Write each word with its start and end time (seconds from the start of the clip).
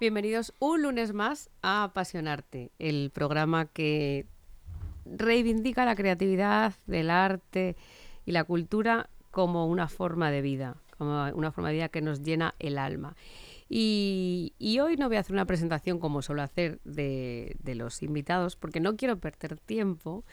Bienvenidos 0.00 0.52
un 0.60 0.82
lunes 0.82 1.12
más 1.12 1.50
a 1.60 1.82
Apasionarte, 1.82 2.70
el 2.78 3.10
programa 3.12 3.66
que 3.66 4.26
reivindica 5.04 5.84
la 5.84 5.96
creatividad 5.96 6.74
del 6.86 7.10
arte 7.10 7.74
y 8.24 8.30
la 8.30 8.44
cultura 8.44 9.10
como 9.32 9.66
una 9.66 9.88
forma 9.88 10.30
de 10.30 10.40
vida, 10.40 10.76
como 10.96 11.28
una 11.34 11.50
forma 11.50 11.70
de 11.70 11.74
vida 11.74 11.88
que 11.88 12.00
nos 12.00 12.22
llena 12.22 12.54
el 12.60 12.78
alma. 12.78 13.16
Y, 13.68 14.54
hoy 14.80 14.96
no 14.96 15.08
voy 15.08 15.16
a 15.16 15.20
hacer 15.20 15.34
una 15.34 15.46
presentación 15.46 15.98
como 15.98 16.22
suelo 16.22 16.42
hacer 16.42 16.78
de, 16.84 17.56
de 17.58 17.74
los 17.74 18.00
invitados, 18.04 18.54
porque 18.54 18.78
no 18.78 18.96
quiero 18.96 19.18
perder 19.18 19.58
tiempo 19.58 20.24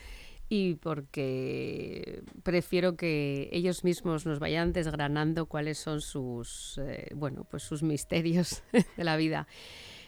y 0.47 0.75
porque 0.75 2.23
prefiero 2.43 2.95
que 2.95 3.49
ellos 3.51 3.83
mismos 3.83 4.25
nos 4.25 4.39
vayan 4.39 4.73
desgranando 4.73 5.47
cuáles 5.47 5.79
son 5.79 6.01
sus, 6.01 6.77
eh, 6.77 7.09
bueno, 7.15 7.45
pues 7.49 7.63
sus 7.63 7.81
misterios 7.81 8.63
de 8.97 9.03
la 9.03 9.17
vida. 9.17 9.47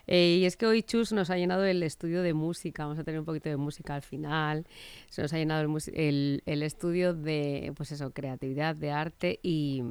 Eh, 0.06 0.38
y 0.40 0.46
es 0.46 0.56
que 0.56 0.66
hoy 0.66 0.84
Chus 0.84 1.12
nos 1.12 1.30
ha 1.32 1.38
llenado 1.38 1.66
el 1.66 1.84
estudio 1.84 2.22
de 2.22 2.34
música, 2.34 2.84
vamos 2.84 3.00
a 3.00 3.04
tener 3.04 3.20
un 3.20 3.26
poquito 3.26 3.50
de 3.50 3.58
música 3.58 3.96
al 3.96 4.04
final, 4.04 4.66
se 5.10 5.22
nos 5.22 5.34
ha 5.34 5.38
llenado 5.38 5.68
el, 5.94 6.44
el, 6.46 6.64
estudio 6.64 7.14
de, 7.14 7.74
pues 7.76 7.92
eso, 7.92 8.12
creatividad, 8.12 8.76
de 8.76 8.92
arte 8.92 9.40
y, 9.44 9.84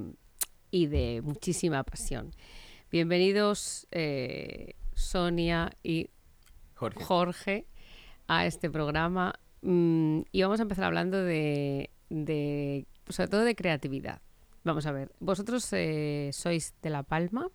y 0.70 0.86
de 0.86 1.20
muchísima 1.22 1.84
pasión. 1.84 2.30
Bienvenidos 2.90 3.88
Sonia 4.94 5.70
y 5.82 6.08
Jorge. 6.74 7.04
Jorge 7.04 7.66
a 8.26 8.46
este 8.46 8.70
programa 8.70 9.34
Mm, 9.66 10.20
y 10.30 10.42
vamos 10.42 10.60
a 10.60 10.62
empezar 10.62 10.84
hablando 10.84 11.24
de, 11.24 11.90
sobre 13.08 13.28
todo 13.28 13.42
de 13.42 13.56
creatividad. 13.56 14.22
Vamos 14.62 14.86
a 14.86 14.92
ver, 14.92 15.10
vosotros 15.18 15.68
eh, 15.72 16.30
sois 16.32 16.72
de 16.82 16.90
La 16.90 17.02
Palma, 17.02 17.50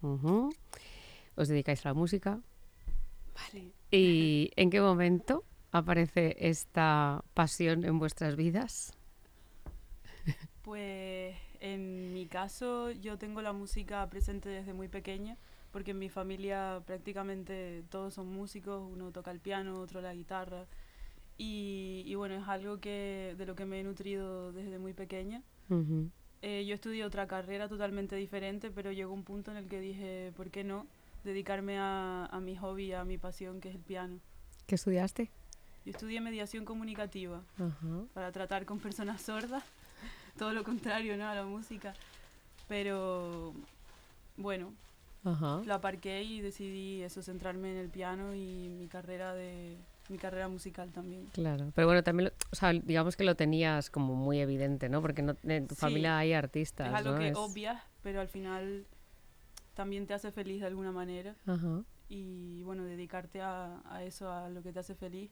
os 0.00 1.48
dedicáis 1.48 1.84
a 1.84 1.90
la 1.90 1.94
música. 1.94 2.40
Vale. 3.34 3.72
¿Y 3.90 4.50
en 4.56 4.70
qué 4.70 4.80
momento 4.80 5.44
aparece 5.72 6.36
esta 6.38 7.22
pasión 7.34 7.84
en 7.84 7.98
vuestras 7.98 8.34
vidas? 8.34 8.94
Pues 10.62 11.36
en 11.60 12.14
mi 12.14 12.26
caso 12.28 12.92
yo 12.92 13.18
tengo 13.18 13.42
la 13.42 13.52
música 13.52 14.08
presente 14.08 14.48
desde 14.48 14.72
muy 14.72 14.88
pequeña, 14.88 15.36
porque 15.70 15.90
en 15.90 15.98
mi 15.98 16.08
familia 16.08 16.82
prácticamente 16.86 17.84
todos 17.90 18.14
son 18.14 18.28
músicos, 18.28 18.82
uno 18.90 19.12
toca 19.12 19.30
el 19.32 19.40
piano, 19.40 19.80
otro 19.80 20.00
la 20.00 20.14
guitarra, 20.14 20.66
y, 21.38 22.14
bueno, 22.14 22.34
es 22.34 22.46
algo 22.46 22.78
que, 22.78 23.34
de 23.36 23.46
lo 23.46 23.54
que 23.54 23.64
me 23.64 23.80
he 23.80 23.84
nutrido 23.84 24.52
desde 24.52 24.78
muy 24.78 24.92
pequeña. 24.92 25.42
Eh, 26.42 26.64
yo 26.66 26.74
estudié 26.74 27.04
otra 27.04 27.26
carrera 27.26 27.68
totalmente 27.68 28.16
diferente, 28.16 28.70
pero 28.70 28.92
llegó 28.92 29.12
un 29.12 29.24
punto 29.24 29.50
en 29.50 29.56
el 29.56 29.68
que 29.68 29.80
dije, 29.80 30.32
¿por 30.36 30.50
qué 30.50 30.64
no? 30.64 30.86
Dedicarme 31.24 31.78
a, 31.78 32.26
a 32.26 32.40
mi 32.40 32.56
hobby, 32.56 32.92
a 32.92 33.04
mi 33.04 33.16
pasión, 33.16 33.60
que 33.60 33.70
es 33.70 33.74
el 33.74 33.80
piano. 33.80 34.18
¿Qué 34.66 34.74
estudiaste? 34.74 35.30
Yo 35.84 35.90
estudié 35.90 36.20
mediación 36.20 36.64
comunicativa 36.64 37.42
para 38.14 38.30
tratar 38.30 38.64
con 38.64 38.78
personas 38.78 39.20
sordas, 39.22 39.64
todo 40.38 40.52
lo 40.52 40.62
contrario 40.62 41.16
¿no? 41.16 41.26
a 41.26 41.34
la 41.34 41.44
música. 41.44 41.94
Pero 42.68 43.52
bueno, 44.36 44.72
lo 45.24 45.74
aparqué 45.74 46.22
y 46.22 46.40
decidí 46.40 47.02
eso, 47.02 47.22
centrarme 47.22 47.72
en 47.72 47.78
el 47.78 47.88
piano 47.88 48.34
y 48.34 48.68
mi 48.68 48.86
carrera 48.86 49.34
de, 49.34 49.76
mi 50.08 50.18
carrera 50.18 50.48
musical 50.48 50.90
también. 50.92 51.26
Claro, 51.32 51.72
pero 51.74 51.86
bueno, 51.86 52.02
también, 52.02 52.32
o 52.50 52.56
sea, 52.56 52.72
digamos 52.72 53.16
que 53.16 53.24
lo 53.24 53.34
tenías 53.34 53.90
como 53.90 54.14
muy 54.14 54.40
evidente, 54.40 54.88
¿no? 54.88 55.00
Porque 55.00 55.22
no, 55.22 55.36
en 55.44 55.68
tu 55.68 55.74
familia 55.74 56.18
hay 56.18 56.32
artistas. 56.32 56.88
Es 56.88 56.94
algo 56.94 57.12
¿no? 57.12 57.18
que 57.18 57.28
es... 57.28 57.36
obvia, 57.36 57.84
pero 58.02 58.20
al 58.20 58.28
final 58.28 58.86
también 59.74 60.06
te 60.06 60.14
hace 60.14 60.32
feliz 60.32 60.60
de 60.60 60.66
alguna 60.66 60.92
manera. 60.92 61.34
Y 62.08 62.62
bueno, 62.62 62.84
dedicarte 62.84 63.40
a, 63.40 63.80
a, 63.86 64.04
eso, 64.04 64.30
a 64.30 64.50
lo 64.50 64.62
que 64.62 64.72
te 64.72 64.80
hace 64.80 64.94
feliz, 64.94 65.30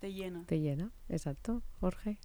te 0.00 0.12
llena. 0.12 0.44
Te 0.46 0.60
llena, 0.60 0.90
exacto. 1.08 1.62
Jorge. 1.80 2.18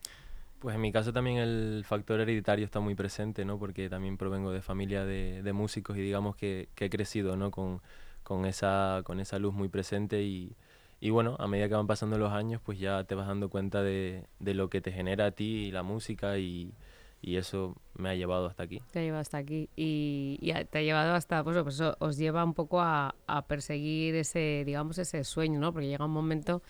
Pues 0.59 0.75
en 0.75 0.81
mi 0.81 0.91
caso 0.91 1.11
también 1.11 1.37
el 1.37 1.83
factor 1.85 2.19
hereditario 2.21 2.63
está 2.65 2.79
muy 2.79 2.95
presente, 2.95 3.45
¿no? 3.45 3.59
Porque 3.59 3.89
también 3.89 4.17
provengo 4.17 4.51
de 4.51 4.61
familia 4.61 5.05
de, 5.05 5.43
de 5.43 5.53
músicos 5.53 5.97
y 5.97 6.01
digamos 6.01 6.35
que, 6.35 6.69
que 6.75 6.85
he 6.85 6.89
crecido, 6.89 7.35
¿no? 7.35 7.51
Con, 7.51 7.81
con, 8.23 8.45
esa, 8.45 9.01
con 9.03 9.19
esa 9.19 9.39
luz 9.39 9.53
muy 9.53 9.69
presente 9.69 10.23
y, 10.23 10.55
y 10.99 11.09
bueno, 11.09 11.35
a 11.39 11.47
medida 11.47 11.67
que 11.67 11.75
van 11.75 11.87
pasando 11.87 12.17
los 12.17 12.31
años, 12.31 12.61
pues 12.63 12.79
ya 12.79 13.03
te 13.03 13.15
vas 13.15 13.27
dando 13.27 13.49
cuenta 13.49 13.83
de, 13.83 14.25
de 14.39 14.53
lo 14.53 14.69
que 14.69 14.81
te 14.81 14.91
genera 14.91 15.27
a 15.27 15.31
ti 15.31 15.71
la 15.71 15.83
música 15.83 16.37
y, 16.37 16.73
y, 17.21 17.35
eso 17.35 17.75
me 17.95 18.09
ha 18.09 18.15
llevado 18.15 18.47
hasta 18.47 18.63
aquí. 18.63 18.81
Te 18.91 18.99
ha 18.99 19.01
llevado 19.01 19.21
hasta 19.21 19.37
aquí 19.37 19.69
y, 19.75 20.39
y 20.41 20.53
te 20.65 20.79
ha 20.79 20.81
llevado 20.81 21.13
hasta, 21.13 21.43
pues, 21.43 21.61
pues 21.63 21.81
os 21.99 22.17
lleva 22.17 22.43
un 22.43 22.53
poco 22.53 22.81
a, 22.81 23.15
a, 23.27 23.45
perseguir 23.45 24.15
ese, 24.15 24.63
digamos, 24.65 24.97
ese 24.97 25.23
sueño, 25.23 25.59
¿no? 25.59 25.73
Porque 25.73 25.87
llega 25.87 26.05
un 26.05 26.11
momento 26.11 26.61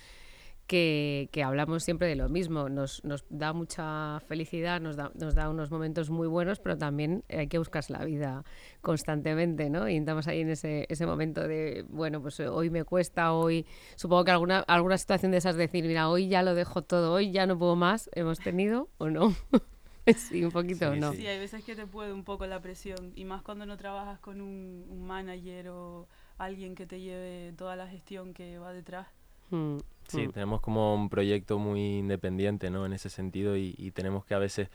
que, 0.67 1.29
que, 1.31 1.43
hablamos 1.43 1.83
siempre 1.83 2.07
de 2.07 2.15
lo 2.15 2.29
mismo. 2.29 2.69
Nos, 2.69 3.03
nos 3.03 3.25
da 3.29 3.53
mucha 3.53 4.19
felicidad, 4.27 4.81
nos 4.81 4.95
da, 4.95 5.11
nos 5.15 5.35
da, 5.35 5.49
unos 5.49 5.71
momentos 5.71 6.09
muy 6.09 6.27
buenos, 6.27 6.59
pero 6.59 6.77
también 6.77 7.23
hay 7.29 7.47
que 7.47 7.57
buscarse 7.57 7.93
la 7.93 8.03
vida 8.05 8.43
constantemente, 8.81 9.69
¿no? 9.69 9.89
Y 9.89 9.97
estamos 9.97 10.27
ahí 10.27 10.41
en 10.41 10.49
ese, 10.49 10.85
ese 10.89 11.05
momento 11.05 11.47
de, 11.47 11.85
bueno, 11.89 12.21
pues 12.21 12.39
hoy 12.39 12.69
me 12.69 12.83
cuesta, 12.83 13.33
hoy 13.33 13.65
supongo 13.95 14.25
que 14.25 14.31
alguna, 14.31 14.59
alguna 14.61 14.97
situación 14.97 15.31
de 15.31 15.37
esas 15.37 15.55
decir, 15.55 15.83
mira, 15.85 16.09
hoy 16.09 16.27
ya 16.27 16.43
lo 16.43 16.55
dejo 16.55 16.81
todo, 16.81 17.13
hoy 17.13 17.31
ya 17.31 17.45
no 17.45 17.57
puedo 17.57 17.75
más, 17.75 18.09
hemos 18.13 18.39
tenido 18.39 18.89
o 18.97 19.09
no. 19.09 19.35
sí, 20.15 20.43
un 20.43 20.51
poquito, 20.51 20.95
¿no? 20.95 21.13
Sí, 21.13 21.27
hay 21.27 21.39
veces 21.39 21.63
que 21.63 21.75
te 21.75 21.85
puede 21.85 22.13
un 22.13 22.23
poco 22.23 22.45
la 22.47 22.61
presión, 22.61 23.11
y 23.15 23.25
más 23.25 23.41
cuando 23.41 23.65
no 23.65 23.77
trabajas 23.77 24.19
con 24.19 24.41
un, 24.41 24.85
un 24.89 25.05
manager 25.05 25.69
o 25.69 26.07
alguien 26.37 26.75
que 26.75 26.85
te 26.85 26.99
lleve 26.99 27.53
toda 27.57 27.75
la 27.75 27.87
gestión 27.87 28.33
que 28.33 28.57
va 28.59 28.73
detrás. 28.73 29.07
Mm. 29.53 29.77
Sí, 30.07 30.27
mm. 30.27 30.31
tenemos 30.31 30.61
como 30.61 30.95
un 30.95 31.09
proyecto 31.09 31.59
muy 31.59 31.99
independiente, 31.99 32.69
¿no? 32.71 32.85
En 32.85 32.93
ese 32.93 33.09
sentido 33.09 33.55
y, 33.55 33.75
y, 33.77 33.91
tenemos 33.91 34.25
que 34.25 34.33
a 34.33 34.39
veces, 34.39 34.69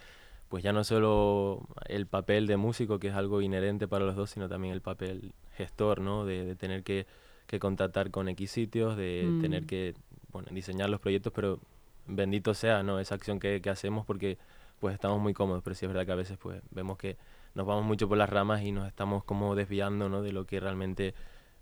pues 0.48 0.62
ya 0.62 0.72
no 0.72 0.84
solo 0.84 1.66
el 1.86 2.06
papel 2.06 2.46
de 2.46 2.56
músico, 2.56 2.98
que 2.98 3.08
es 3.08 3.14
algo 3.14 3.42
inherente 3.42 3.88
para 3.88 4.04
los 4.04 4.14
dos, 4.14 4.30
sino 4.30 4.48
también 4.48 4.72
el 4.72 4.80
papel 4.80 5.32
gestor, 5.56 6.00
¿no? 6.00 6.24
De, 6.24 6.44
de 6.44 6.54
tener 6.54 6.84
que, 6.84 7.06
que, 7.46 7.58
contactar 7.58 8.10
con 8.10 8.28
X 8.28 8.50
sitios, 8.52 8.96
de 8.96 9.26
mm. 9.28 9.40
tener 9.40 9.66
que, 9.66 9.94
bueno, 10.32 10.48
diseñar 10.52 10.88
los 10.88 11.00
proyectos, 11.00 11.32
pero 11.34 11.58
bendito 12.06 12.54
sea, 12.54 12.82
¿no? 12.84 13.00
Esa 13.00 13.16
acción 13.16 13.40
que, 13.40 13.60
que 13.60 13.70
hacemos 13.70 14.06
porque 14.06 14.38
pues 14.78 14.94
estamos 14.94 15.20
muy 15.20 15.34
cómodos, 15.34 15.62
pero 15.64 15.74
sí 15.74 15.86
es 15.86 15.88
verdad 15.88 16.06
que 16.06 16.12
a 16.12 16.16
veces 16.16 16.38
pues 16.38 16.62
vemos 16.70 16.98
que 16.98 17.16
nos 17.54 17.66
vamos 17.66 17.84
mucho 17.84 18.08
por 18.08 18.16
las 18.16 18.30
ramas 18.30 18.62
y 18.62 18.70
nos 18.70 18.86
estamos 18.86 19.24
como 19.24 19.56
desviando, 19.56 20.08
¿no? 20.08 20.22
De 20.22 20.30
lo 20.30 20.46
que 20.46 20.60
realmente 20.60 21.14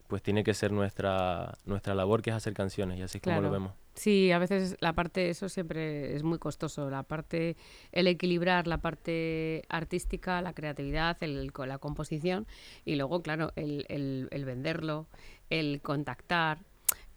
pues 0.08 0.22
tiene 0.22 0.44
que 0.44 0.54
ser 0.54 0.72
nuestra, 0.72 1.58
nuestra 1.64 1.94
labor, 1.94 2.22
que 2.22 2.30
es 2.30 2.36
hacer 2.36 2.54
canciones, 2.54 2.98
y 2.98 3.02
así 3.02 3.18
es 3.18 3.22
como 3.22 3.40
lo 3.40 3.50
vemos. 3.50 3.72
Sí, 3.94 4.30
a 4.30 4.38
veces 4.38 4.76
la 4.80 4.92
parte, 4.92 5.30
eso 5.30 5.48
siempre 5.48 6.14
es 6.14 6.22
muy 6.22 6.38
costoso, 6.38 6.90
la 6.90 7.02
parte, 7.02 7.56
el 7.92 8.06
equilibrar 8.06 8.66
la 8.66 8.78
parte 8.78 9.62
artística, 9.68 10.42
la 10.42 10.52
creatividad, 10.52 11.16
el, 11.22 11.50
la 11.66 11.78
composición, 11.78 12.46
y 12.84 12.96
luego, 12.96 13.22
claro, 13.22 13.52
el, 13.56 13.86
el, 13.88 14.28
el 14.30 14.44
venderlo, 14.44 15.06
el 15.48 15.80
contactar. 15.80 16.58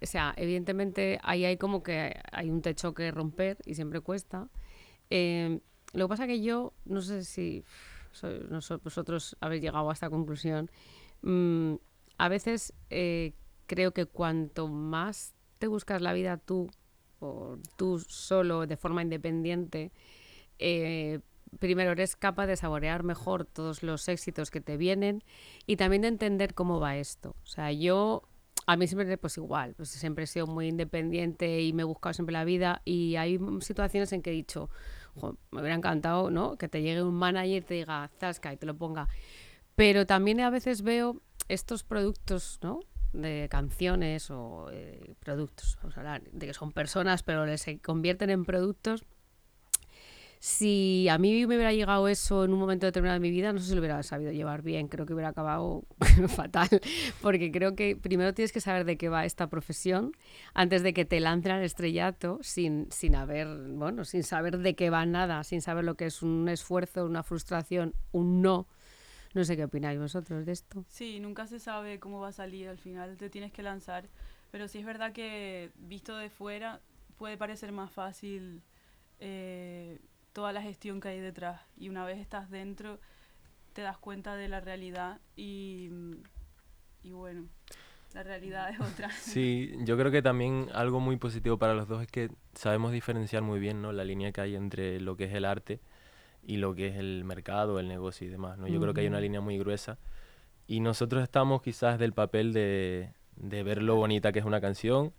O 0.01 0.05
sea, 0.05 0.33
evidentemente 0.37 1.19
ahí 1.23 1.43
hay 1.43 1.57
como 1.57 1.83
que 1.83 2.15
hay 2.31 2.49
un 2.49 2.61
techo 2.61 2.93
que 2.93 3.11
romper 3.11 3.57
y 3.65 3.73
siempre 3.73 3.99
cuesta. 3.99 4.47
Eh, 5.09 5.59
lo 5.91 6.05
que 6.05 6.09
pasa 6.09 6.27
que 6.27 6.41
yo, 6.41 6.71
no 6.85 7.01
sé 7.01 7.25
si 7.25 7.65
soy, 8.13 8.39
vosotros 8.81 9.35
habéis 9.41 9.61
llegado 9.61 9.89
a 9.89 9.93
esta 9.93 10.09
conclusión, 10.09 10.71
mmm, 11.21 11.75
a 12.19 12.27
veces 12.27 12.73
eh, 12.89 13.33
creo 13.65 13.93
que 13.93 14.05
cuanto 14.05 14.67
más 14.67 15.33
te 15.57 15.67
buscas 15.67 16.01
la 16.01 16.13
vida 16.13 16.37
tú, 16.37 16.69
o 17.19 17.57
tú 17.77 17.99
solo, 17.99 18.67
de 18.67 18.75
forma 18.75 19.01
independiente, 19.01 19.91
eh, 20.59 21.21
primero 21.59 21.91
eres 21.93 22.17
capaz 22.17 22.45
de 22.47 22.57
saborear 22.57 23.03
mejor 23.03 23.45
todos 23.45 23.83
los 23.83 24.07
éxitos 24.09 24.51
que 24.51 24.59
te 24.59 24.75
vienen 24.75 25.23
y 25.65 25.77
también 25.77 26.01
de 26.01 26.09
entender 26.09 26.53
cómo 26.53 26.81
va 26.81 26.97
esto. 26.97 27.35
O 27.43 27.45
sea, 27.45 27.71
yo 27.71 28.23
a 28.67 28.75
mí 28.75 28.85
siempre 28.85 29.17
pues 29.17 29.37
igual, 29.37 29.73
pues 29.75 29.89
siempre 29.89 30.25
he 30.25 30.27
sido 30.27 30.45
muy 30.45 30.67
independiente 30.67 31.61
y 31.61 31.71
me 31.71 31.83
he 31.83 31.85
buscado 31.85 32.13
siempre 32.13 32.33
la 32.33 32.43
vida 32.43 32.81
y 32.83 33.15
hay 33.15 33.39
situaciones 33.61 34.11
en 34.11 34.21
que 34.21 34.31
he 34.31 34.33
dicho, 34.33 34.69
me 35.51 35.61
hubiera 35.61 35.75
encantado, 35.75 36.31
¿no? 36.31 36.57
Que 36.57 36.67
te 36.67 36.81
llegue 36.81 37.01
un 37.01 37.15
manager 37.15 37.57
y 37.57 37.61
te 37.61 37.73
diga, 37.75 38.09
zasca 38.19 38.51
y 38.51 38.57
te 38.57 38.65
lo 38.65 38.75
ponga. 38.75 39.07
Pero 39.75 40.05
también 40.05 40.41
a 40.41 40.49
veces 40.49 40.81
veo 40.81 41.21
estos 41.49 41.83
productos, 41.83 42.59
¿no? 42.61 42.79
de 43.13 43.47
canciones 43.49 44.29
o 44.29 44.69
eh, 44.71 45.15
productos, 45.19 45.77
vamos 45.81 45.97
a 45.97 46.01
hablar 46.01 46.21
de 46.31 46.47
que 46.47 46.53
son 46.53 46.71
personas 46.71 47.23
pero 47.23 47.57
se 47.57 47.79
convierten 47.79 48.29
en 48.29 48.45
productos. 48.45 49.05
Si 50.41 51.09
a 51.09 51.17
mí 51.17 51.45
me 51.45 51.57
hubiera 51.57 51.73
llegado 51.73 52.07
eso 52.07 52.45
en 52.45 52.53
un 52.53 52.59
momento 52.59 52.85
determinado 52.85 53.15
de 53.15 53.19
mi 53.19 53.29
vida, 53.29 53.51
no 53.51 53.59
sé 53.59 53.65
si 53.65 53.73
lo 53.73 53.81
hubiera 53.81 54.01
sabido 54.03 54.31
llevar 54.31 54.61
bien, 54.61 54.87
creo 54.87 55.05
que 55.05 55.13
hubiera 55.13 55.29
acabado 55.29 55.83
fatal, 56.29 56.69
porque 57.21 57.51
creo 57.51 57.75
que 57.75 57.97
primero 57.97 58.33
tienes 58.33 58.53
que 58.53 58.61
saber 58.61 58.85
de 58.85 58.97
qué 58.97 59.09
va 59.09 59.25
esta 59.25 59.49
profesión 59.49 60.13
antes 60.53 60.81
de 60.81 60.93
que 60.93 61.03
te 61.03 61.19
lancen 61.19 61.51
al 61.51 61.63
estrellato 61.63 62.39
sin, 62.41 62.87
sin 62.89 63.17
haber, 63.17 63.49
bueno, 63.73 64.05
sin 64.05 64.23
saber 64.23 64.59
de 64.59 64.75
qué 64.75 64.89
va 64.89 65.05
nada, 65.05 65.43
sin 65.43 65.61
saber 65.61 65.83
lo 65.83 65.95
que 65.95 66.05
es 66.05 66.21
un 66.21 66.47
esfuerzo, 66.47 67.05
una 67.05 67.23
frustración, 67.23 67.93
un 68.13 68.41
no 68.41 68.69
No 69.33 69.43
sé 69.43 69.55
qué 69.55 69.63
opináis 69.63 69.99
vosotros 69.99 70.45
de 70.45 70.51
esto. 70.51 70.83
Sí, 70.87 71.19
nunca 71.19 71.47
se 71.47 71.59
sabe 71.59 71.99
cómo 71.99 72.19
va 72.19 72.29
a 72.29 72.33
salir, 72.33 72.67
al 72.67 72.77
final 72.79 73.17
te 73.17 73.29
tienes 73.29 73.51
que 73.51 73.61
lanzar, 73.61 74.09
pero 74.51 74.67
sí 74.67 74.79
es 74.79 74.85
verdad 74.85 75.11
que 75.11 75.71
visto 75.75 76.17
de 76.17 76.29
fuera 76.29 76.81
puede 77.17 77.37
parecer 77.37 77.71
más 77.71 77.91
fácil 77.91 78.63
eh, 79.19 79.99
toda 80.33 80.53
la 80.53 80.61
gestión 80.61 80.99
que 81.01 81.09
hay 81.09 81.19
detrás 81.19 81.61
y 81.77 81.89
una 81.89 82.05
vez 82.05 82.17
estás 82.19 82.49
dentro 82.49 82.99
te 83.73 83.81
das 83.81 83.97
cuenta 83.97 84.35
de 84.35 84.47
la 84.47 84.61
realidad 84.61 85.19
y, 85.35 85.89
y 87.03 87.11
bueno, 87.11 87.45
la 88.13 88.23
realidad 88.23 88.69
es 88.69 88.79
otra. 88.79 89.09
Sí, 89.21 89.73
yo 89.79 89.97
creo 89.97 90.11
que 90.11 90.21
también 90.21 90.69
algo 90.73 90.99
muy 90.99 91.17
positivo 91.17 91.57
para 91.57 91.73
los 91.73 91.87
dos 91.87 92.01
es 92.01 92.07
que 92.07 92.31
sabemos 92.53 92.91
diferenciar 92.91 93.43
muy 93.43 93.59
bien 93.59 93.81
¿no? 93.81 93.91
la 93.91 94.03
línea 94.03 94.31
que 94.31 94.41
hay 94.41 94.55
entre 94.55 94.99
lo 94.99 95.15
que 95.15 95.25
es 95.25 95.33
el 95.33 95.45
arte 95.45 95.79
y 96.49 96.57
lo 96.57 96.73
que 96.73 96.87
es 96.87 96.95
el 96.95 97.23
mercado, 97.25 97.79
el 97.79 97.87
negocio 97.87 98.25
y 98.25 98.31
demás. 98.31 98.57
¿no? 98.57 98.67
Yo 98.67 98.81
creo 98.81 98.91
que 98.95 99.01
hay 99.01 99.07
una 99.07 99.21
línea 99.21 99.39
muy 99.39 99.59
gruesa 99.59 99.99
y 100.65 100.79
nosotros 100.79 101.21
estamos 101.21 101.61
quizás 101.61 101.99
del 101.99 102.11
papel 102.11 102.53
de, 102.53 103.13
de 103.35 103.61
ver 103.61 103.83
lo 103.83 103.95
bonita 103.97 104.31
que 104.31 104.39
es 104.39 104.45
una 104.45 104.59
canción 104.59 105.13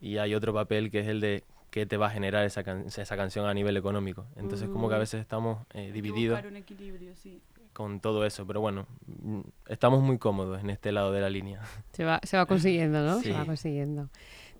y 0.00 0.16
hay 0.16 0.34
otro 0.34 0.52
papel 0.52 0.90
que 0.90 0.98
es 0.98 1.06
el 1.06 1.20
de 1.20 1.44
qué 1.70 1.86
te 1.86 1.96
va 1.96 2.08
a 2.08 2.10
generar 2.10 2.44
esa, 2.44 2.62
esa 2.62 3.16
canción 3.16 3.46
a 3.46 3.54
nivel 3.54 3.76
económico. 3.76 4.26
Entonces 4.34 4.68
como 4.68 4.88
que 4.88 4.96
a 4.96 4.98
veces 4.98 5.20
estamos 5.20 5.64
eh, 5.74 5.92
divididos 5.92 6.44
un 6.44 6.56
equilibrio, 6.56 7.14
sí. 7.14 7.40
con 7.72 8.00
todo 8.00 8.26
eso, 8.26 8.44
pero 8.44 8.60
bueno, 8.60 8.88
mm, 9.06 9.42
estamos 9.68 10.02
muy 10.02 10.18
cómodos 10.18 10.60
en 10.60 10.70
este 10.70 10.90
lado 10.90 11.12
de 11.12 11.20
la 11.20 11.30
línea. 11.30 11.62
Se 11.92 12.02
va, 12.04 12.18
se 12.24 12.36
va 12.36 12.46
consiguiendo, 12.46 13.00
¿no? 13.06 13.20
Se 13.20 13.32
va 13.32 13.44
consiguiendo. 13.44 14.10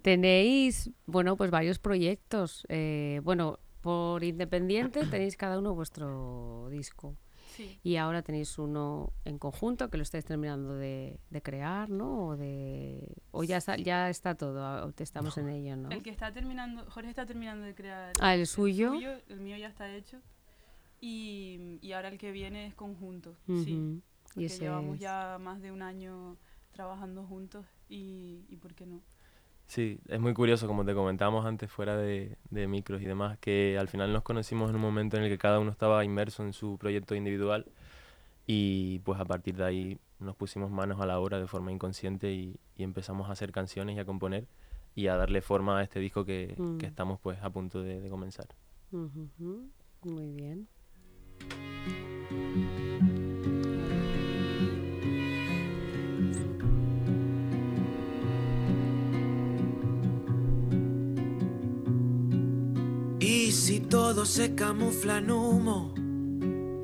Tenéis, 0.03 0.91
bueno, 1.07 1.37
pues 1.37 1.51
varios 1.51 1.81
proyectos. 1.81 2.65
Eh, 2.69 3.21
bueno, 3.25 3.59
por 3.85 4.25
independiente 4.25 5.05
tenéis 5.05 5.37
cada 5.37 5.59
uno 5.59 5.75
vuestro 5.75 6.69
disco. 6.71 7.19
Y 7.83 7.97
ahora 7.97 8.23
tenéis 8.23 8.59
uno 8.59 9.13
en 9.27 9.39
conjunto 9.39 9.91
que 9.91 9.99
lo 9.99 10.03
estáis 10.03 10.25
terminando 10.25 10.75
de, 10.75 11.21
crear, 11.43 11.91
¿no? 11.91 12.29
O, 12.29 12.37
de, 12.39 13.15
o 13.31 13.45
ya, 13.45 13.59
está, 13.59 13.77
ya 13.77 14.09
está 14.09 14.37
todo, 14.37 14.91
estamos 14.99 15.37
en 15.37 15.51
ello, 15.51 15.77
¿no? 15.77 15.91
El 15.91 16.03
que 16.03 16.09
está 16.09 16.33
terminando, 16.33 16.87
Jorge 16.89 17.11
está 17.11 17.27
terminando 17.27 17.67
de 17.67 17.75
crear. 17.75 18.13
Ah, 18.21 18.35
el 18.35 18.47
suyo. 18.47 18.95
El, 19.29 19.41
mío 19.41 19.59
ya 19.59 19.69
está 19.69 19.95
hecho. 19.95 20.19
Y, 21.03 21.79
y, 21.83 21.93
ahora 21.93 22.09
el 22.09 22.17
que 22.17 22.33
viene 22.33 22.67
es 22.67 22.75
conjunto, 22.75 23.37
sí. 23.47 24.03
y 24.35 24.49
llevamos 24.49 24.99
ya 24.99 25.37
más 25.39 25.61
de 25.61 25.71
un 25.73 25.83
año 25.83 26.39
trabajando 26.73 27.25
juntos 27.25 27.67
y, 27.91 28.47
y 28.49 28.57
¿por 28.57 28.75
qué 28.75 28.87
no? 28.87 29.03
Sí, 29.67 29.99
es 30.09 30.21
muy 30.21 30.35
curioso, 30.35 30.67
como 30.67 30.85
te 30.85 30.95
comentamos 30.95 31.47
antes 31.47 31.71
fuera 31.71 31.97
de, 31.97 32.37
de, 32.51 32.67
micros 32.69 33.01
y 33.01 33.07
demás, 33.07 33.39
que 33.39 33.79
al 33.79 33.89
final 33.89 34.13
nos 34.13 34.23
conocimos 34.23 34.71
en 34.71 34.77
un 34.77 34.83
momento 34.83 35.17
en 35.17 35.25
el 35.25 35.31
que 35.31 35.39
cada 35.39 35.59
uno 35.59 35.71
estaba 35.71 36.05
inmerso 36.05 36.45
en 36.45 36.53
su 36.53 36.77
proyecto 36.79 37.15
individual 37.15 37.67
y 38.47 38.99
pues 39.01 39.19
a 39.21 39.25
partir 39.25 39.57
de 39.57 39.65
ahí 39.65 39.99
nos 40.19 40.37
pusimos 40.37 40.71
manos 40.71 41.01
a 41.01 41.07
la 41.07 41.19
obra 41.19 41.39
de 41.39 41.47
forma 41.47 41.73
inconsciente 41.73 42.33
y, 42.33 42.57
empezamos 42.77 43.29
a 43.29 43.33
hacer 43.33 43.53
canciones 43.53 43.97
y 43.97 44.01
a 44.01 44.05
componer 44.05 44.49
y 44.97 45.07
a 45.07 45.17
darle 45.17 45.41
forma 45.41 45.79
a 45.79 45.83
este 45.85 46.01
disco 46.01 46.25
que, 46.25 46.55
mm. 46.59 46.85
estamos 46.85 47.21
pues 47.21 47.41
a 47.41 47.51
punto 47.51 47.83
de, 47.83 48.09
comenzar. 48.09 48.49
Muy 50.03 50.33
bien. 50.33 50.69
Si 63.65 63.81
todo 63.81 64.27
se 64.27 64.55
camufla 64.55 65.17
en 65.17 65.31
humo 65.31 65.95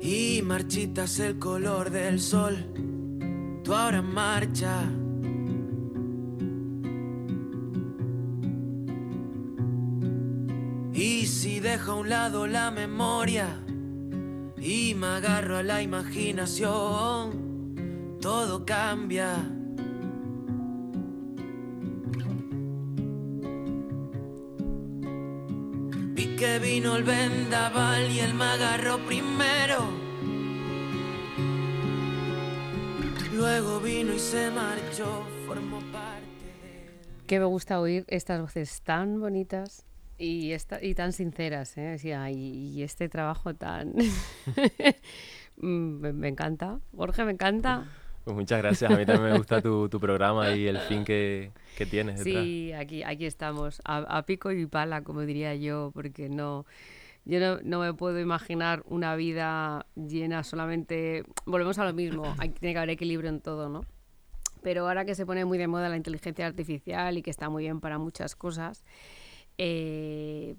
y 0.01 0.41
marchitas 0.41 1.19
el 1.19 1.37
color 1.37 1.91
del 1.91 2.19
sol, 2.19 2.57
tú 3.63 3.75
ahora 3.75 4.01
marcha. 4.01 4.81
Y 10.91 11.27
si 11.27 11.59
dejo 11.59 11.91
a 11.91 11.95
un 11.97 12.09
lado 12.09 12.47
la 12.47 12.71
memoria 12.71 13.59
y 14.59 14.95
me 14.95 15.05
agarro 15.05 15.57
a 15.57 15.63
la 15.63 15.83
imaginación, 15.83 17.69
todo 18.19 18.65
cambia. 18.65 19.60
Vino 26.61 26.95
el 26.95 27.03
vendaval 27.03 28.11
y 28.11 28.19
el 28.19 28.33
me 28.33 28.45
agarró 28.45 28.97
primero. 28.99 29.89
Luego 33.33 33.79
vino 33.79 34.13
y 34.13 34.19
se 34.19 34.51
marchó, 34.51 35.25
formó 35.47 35.79
parte. 35.91 36.21
Que 37.25 37.39
me 37.39 37.45
gusta 37.45 37.79
oír 37.79 38.05
estas 38.07 38.39
voces 38.39 38.81
tan 38.83 39.19
bonitas 39.19 39.85
y, 40.17 40.51
esta, 40.51 40.83
y 40.83 40.93
tan 40.93 41.13
sinceras, 41.13 41.75
¿eh? 41.77 41.97
y, 42.31 42.83
este 42.83 43.09
trabajo 43.09 43.55
tan... 43.55 43.93
Mm, 45.57 46.13
me, 46.13 46.27
encanta. 46.27 46.79
Jorge, 46.95 47.23
me 47.23 47.33
encanta. 47.33 47.85
Pues 48.23 48.35
muchas 48.35 48.59
gracias. 48.59 48.91
A 48.91 48.95
mí 48.95 49.05
también 49.05 49.33
me 49.33 49.37
gusta 49.37 49.61
tu, 49.61 49.89
tu 49.89 49.99
programa 49.99 50.53
y 50.55 50.67
el 50.67 50.77
fin 50.79 51.03
que, 51.03 51.51
que 51.77 51.85
tienes 51.85 52.23
detrás. 52.23 52.43
Sí, 52.43 52.71
aquí, 52.73 53.03
aquí 53.03 53.25
estamos, 53.25 53.81
a, 53.83 54.23
pico 54.25 54.51
y 54.51 54.65
pala, 54.67 55.03
como 55.03 55.21
diría 55.21 55.55
yo, 55.55 55.91
porque 55.93 56.29
no... 56.29 56.65
Yo 57.23 57.39
no, 57.39 57.59
no, 57.63 57.79
me 57.81 57.93
puedo 57.93 58.19
imaginar 58.19 58.81
una 58.87 59.15
vida 59.15 59.85
llena 59.95 60.43
solamente... 60.43 61.23
Volvemos 61.45 61.77
a 61.77 61.85
lo 61.85 61.93
mismo, 61.93 62.23
hay, 62.39 62.49
tiene 62.49 62.73
que 62.73 62.79
haber 62.79 62.89
equilibrio 62.91 63.29
en 63.29 63.41
todo, 63.41 63.69
¿no? 63.69 63.85
Pero 64.63 64.87
ahora 64.87 65.05
que 65.05 65.13
se 65.13 65.25
pone 65.25 65.45
muy 65.45 65.59
de 65.59 65.67
moda 65.67 65.87
la 65.89 65.97
inteligencia 65.97 66.47
artificial 66.47 67.17
y 67.17 67.21
que 67.21 67.29
está 67.29 67.49
muy 67.49 67.63
bien 67.63 67.79
para 67.79 67.99
muchas 67.99 68.35
cosas, 68.35 68.83
eh, 69.57 70.55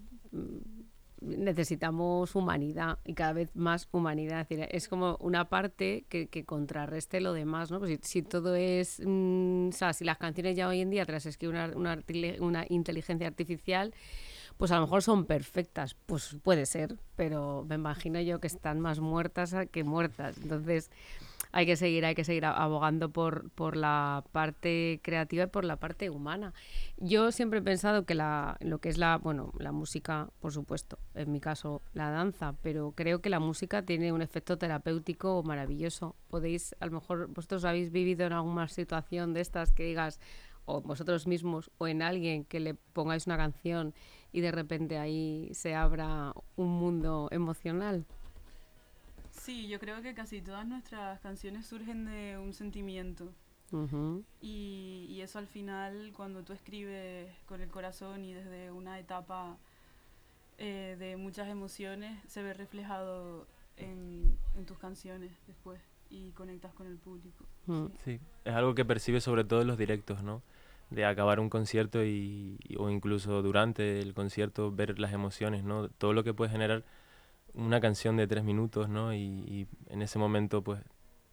necesitamos 1.23 2.35
humanidad 2.35 2.99
y 3.05 3.15
cada 3.15 3.33
vez 3.33 3.51
más 3.55 3.89
humanidad. 3.93 4.47
Es, 4.51 4.69
es 4.71 4.89
como 4.89 5.17
una 5.21 5.49
parte 5.49 6.05
que, 6.09 6.29
que, 6.29 6.45
contrarreste 6.45 7.21
lo 7.21 7.33
demás, 7.33 7.71
¿no? 7.71 7.79
Pues 7.79 7.99
si, 8.03 8.23
todo 8.23 8.55
es... 8.55 9.01
Mm, 9.05 9.69
o 9.69 9.73
sea, 9.73 9.93
si 9.93 10.05
las 10.05 10.19
canciones 10.19 10.57
ya 10.57 10.69
hoy 10.69 10.81
en 10.81 10.91
día 10.91 11.07
tras 11.07 11.27
escribir 11.27 11.57
una, 11.57 11.73
una, 11.77 11.99
una 12.41 12.67
inteligencia 12.69 13.27
artificial 13.27 13.95
pues 14.63 14.71
a 14.71 14.77
lo 14.77 14.83
mejor 14.83 15.03
son 15.03 15.25
perfectas, 15.25 15.97
pues 16.07 16.37
puede 16.41 16.67
ser, 16.67 16.97
pero 17.17 17.67
me 17.69 17.75
imagino 17.75 18.21
yo 18.21 18.39
que 18.39 18.47
están 18.47 18.79
más 18.79 19.01
muertas 19.01 19.57
que 19.73 19.83
muertas. 19.83 20.39
Entonces, 20.39 20.89
hay 21.51 21.67
que 21.67 21.75
seguir, 21.75 22.05
hay 22.05 22.15
que 22.15 22.23
seguir 22.23 22.45
abogando 22.45 23.11
por, 23.11 23.51
por 23.51 23.77
la 23.77 24.23
parte 24.31 25.01
creativa 25.03 25.43
y 25.43 25.47
por 25.49 25.65
la 25.65 25.79
parte 25.81 26.11
humana. 26.11 26.55
Yo 26.97 27.33
siempre 27.33 27.59
he 27.59 27.63
pensado 27.63 28.07
que 28.07 28.15
la, 28.15 28.57
lo 28.61 28.79
que 28.79 28.89
es 28.89 28.99
la, 28.99 29.19
bueno, 29.19 29.53
la 29.59 29.73
música, 29.73 30.31
por 30.39 30.53
supuesto, 30.53 30.97
en 31.17 31.33
mi 31.33 31.41
caso 31.41 31.83
la 31.93 32.11
danza, 32.11 32.55
pero 32.63 32.93
creo 32.93 33.21
que 33.21 33.31
la 33.31 33.41
música 33.41 33.83
tiene 33.83 34.13
un 34.13 34.23
efecto 34.23 34.59
terapéutico 34.59 35.43
maravilloso. 35.43 36.15
Podéis, 36.29 36.77
a 36.79 36.87
lo 36.87 36.93
mejor 36.93 37.27
vosotros 37.27 37.65
habéis 37.65 37.91
vivido 37.91 38.27
en 38.27 38.33
alguna 38.33 38.69
situación 38.69 39.35
de 39.35 39.41
estas 39.41 39.73
que 39.73 39.83
digas, 39.83 40.21
o 40.65 40.81
vosotros 40.81 41.27
mismos, 41.27 41.73
o 41.79 41.89
en 41.89 42.03
alguien 42.03 42.45
que 42.45 42.61
le 42.61 42.75
pongáis 42.75 43.27
una 43.27 43.37
canción 43.37 43.95
y 44.33 44.41
de 44.41 44.51
repente 44.51 44.99
ahí 44.99 45.51
se 45.53 45.75
abra 45.75 46.33
un 46.57 46.71
mundo 46.71 47.29
emocional. 47.31 48.05
Sí, 49.31 49.69
yo 49.69 49.79
creo 49.79 50.03
que 50.03 50.15
casi 50.15 50.41
todas 50.41 50.67
nuestras 50.67 51.21
canciones 51.21 51.67
surgen 51.67 52.07
de 52.07 52.39
un 52.39 52.53
sentimiento. 52.53 53.33
y, 54.41 55.21
eso 55.23 55.39
al 55.39 55.47
final, 55.47 56.13
cuando 56.17 56.43
tú 56.43 56.53
escribes 56.53 57.31
con 57.47 57.61
el 57.61 57.69
corazón 57.69 58.25
y 58.25 58.35
desde 58.35 58.71
una 58.73 58.99
etapa 58.99 59.57
eh, 60.59 60.97
de 60.99 61.17
muchas 61.17 61.49
emociones, 61.49 62.19
se 62.29 62.43
ve 62.43 62.55
reflejado 62.55 63.47
en, 63.77 64.37
tus 64.67 64.79
canciones 64.79 65.31
después 65.47 65.81
y 66.11 66.31
conectas 66.33 66.75
con 66.75 66.87
el 66.87 66.99
público. 66.99 67.45
Sí, 68.05 68.21
es 68.45 68.55
algo 68.55 68.75
que 68.75 68.85
percibes 68.85 69.25
sobre 69.25 69.45
todo 69.45 69.63
en 69.63 69.69
los 69.69 69.79
directos, 69.79 70.23
¿no? 70.23 70.43
De 70.95 71.05
acabar 71.05 71.41
un 71.41 71.49
concierto 71.49 72.05
y, 72.05 72.59
o 72.79 72.91
incluso 72.91 73.43
durante 73.43 74.01
el 74.01 74.15
concierto 74.15 74.71
ver 74.73 74.99
las 74.99 75.13
emociones, 75.13 75.65
¿no? 75.65 75.89
Todo 75.89 76.13
lo 76.13 76.25
que 76.25 76.35
puede 76.35 76.51
generar 76.51 76.85
una 77.55 77.81
canción 77.81 78.17
de 78.17 78.27
tres 78.27 78.45
minutos, 78.45 78.89
¿no? 78.89 79.15
Y, 79.15 79.67
en 79.89 80.03
ese 80.03 80.19
momento, 80.19 80.63
pues, 80.63 80.81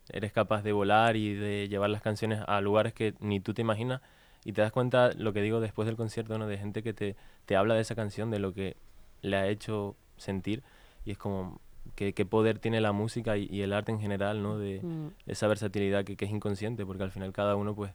eres 0.09 0.31
capaz 0.31 0.63
de 0.63 0.71
volar 0.71 1.15
y 1.15 1.33
de 1.33 1.67
llevar 1.69 1.89
las 1.89 2.01
canciones 2.01 2.41
a 2.47 2.61
lugares 2.61 2.93
que 2.93 3.13
ni 3.19 3.39
tú 3.39 3.53
te 3.53 3.61
imaginas 3.61 4.01
y 4.45 4.53
te 4.53 4.61
das 4.61 4.71
cuenta, 4.71 5.11
lo 5.13 5.33
que 5.33 5.41
digo 5.41 5.59
después 5.59 5.85
del 5.85 5.97
concierto, 5.97 6.37
¿no? 6.37 6.47
De 6.47 6.57
gente 6.57 6.83
que 6.83 6.93
te, 6.93 7.15
te 7.45 7.55
habla 7.55 7.75
de 7.75 7.81
esa 7.81 7.95
canción, 7.95 8.31
de 8.31 8.39
lo 8.39 8.53
que 8.53 8.77
le 9.21 9.35
ha 9.37 9.47
hecho 9.47 9.95
sentir 10.17 10.63
y 11.05 11.11
es 11.11 11.17
como 11.17 11.59
qué, 11.95 12.13
qué 12.13 12.25
poder 12.25 12.59
tiene 12.59 12.81
la 12.81 12.91
música 12.91 13.37
y, 13.37 13.61
el 13.61 13.73
arte 13.73 13.91
en 13.91 13.99
general, 13.99 14.41
¿no? 14.41 14.57
De 14.57 14.81
mm. 14.81 15.07
esa 15.27 15.47
versatilidad 15.47 16.05
que, 16.05 16.15
que 16.15 16.25
es 16.25 16.31
inconsciente, 16.31 16.85
porque 16.85 17.03
al 17.03 17.11
final 17.11 17.31
cada 17.33 17.55
uno, 17.55 17.75
pues, 17.75 17.91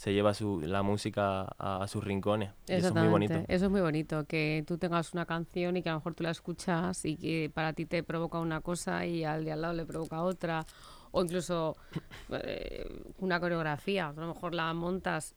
se 0.00 0.14
lleva 0.14 0.32
su, 0.32 0.62
la 0.62 0.82
música 0.82 1.42
a, 1.58 1.86
sus 1.86 2.02
rincones. 2.02 2.52
eso 2.66 2.86
es 2.86 2.94
muy 2.94 3.08
bonito. 3.08 3.34
Eso 3.48 3.66
es 3.66 3.70
muy 3.70 3.82
bonito, 3.82 4.24
que 4.24 4.64
tú 4.66 4.78
tengas 4.78 5.12
una 5.12 5.26
canción 5.26 5.76
y 5.76 5.82
que 5.82 5.90
a 5.90 5.92
lo 5.92 5.98
mejor 5.98 6.14
tú 6.14 6.22
la 6.22 6.30
escuchas 6.30 7.04
y 7.04 7.16
que 7.16 7.50
para 7.52 7.74
ti 7.74 7.84
te 7.84 8.02
provoca 8.02 8.38
una 8.38 8.62
cosa 8.62 9.04
y 9.04 9.24
al 9.24 9.44
de 9.44 9.52
al 9.52 9.60
lado 9.60 9.74
le 9.74 9.84
provoca 9.84 10.22
otra. 10.22 10.64
o 11.10 11.22
incluso 11.22 11.76
eh, 12.30 13.02
una 13.18 13.40
coreografía. 13.40 14.08
A 14.08 14.12
lo 14.14 14.28
mejor 14.28 14.54
la 14.54 14.72
montas 14.72 15.34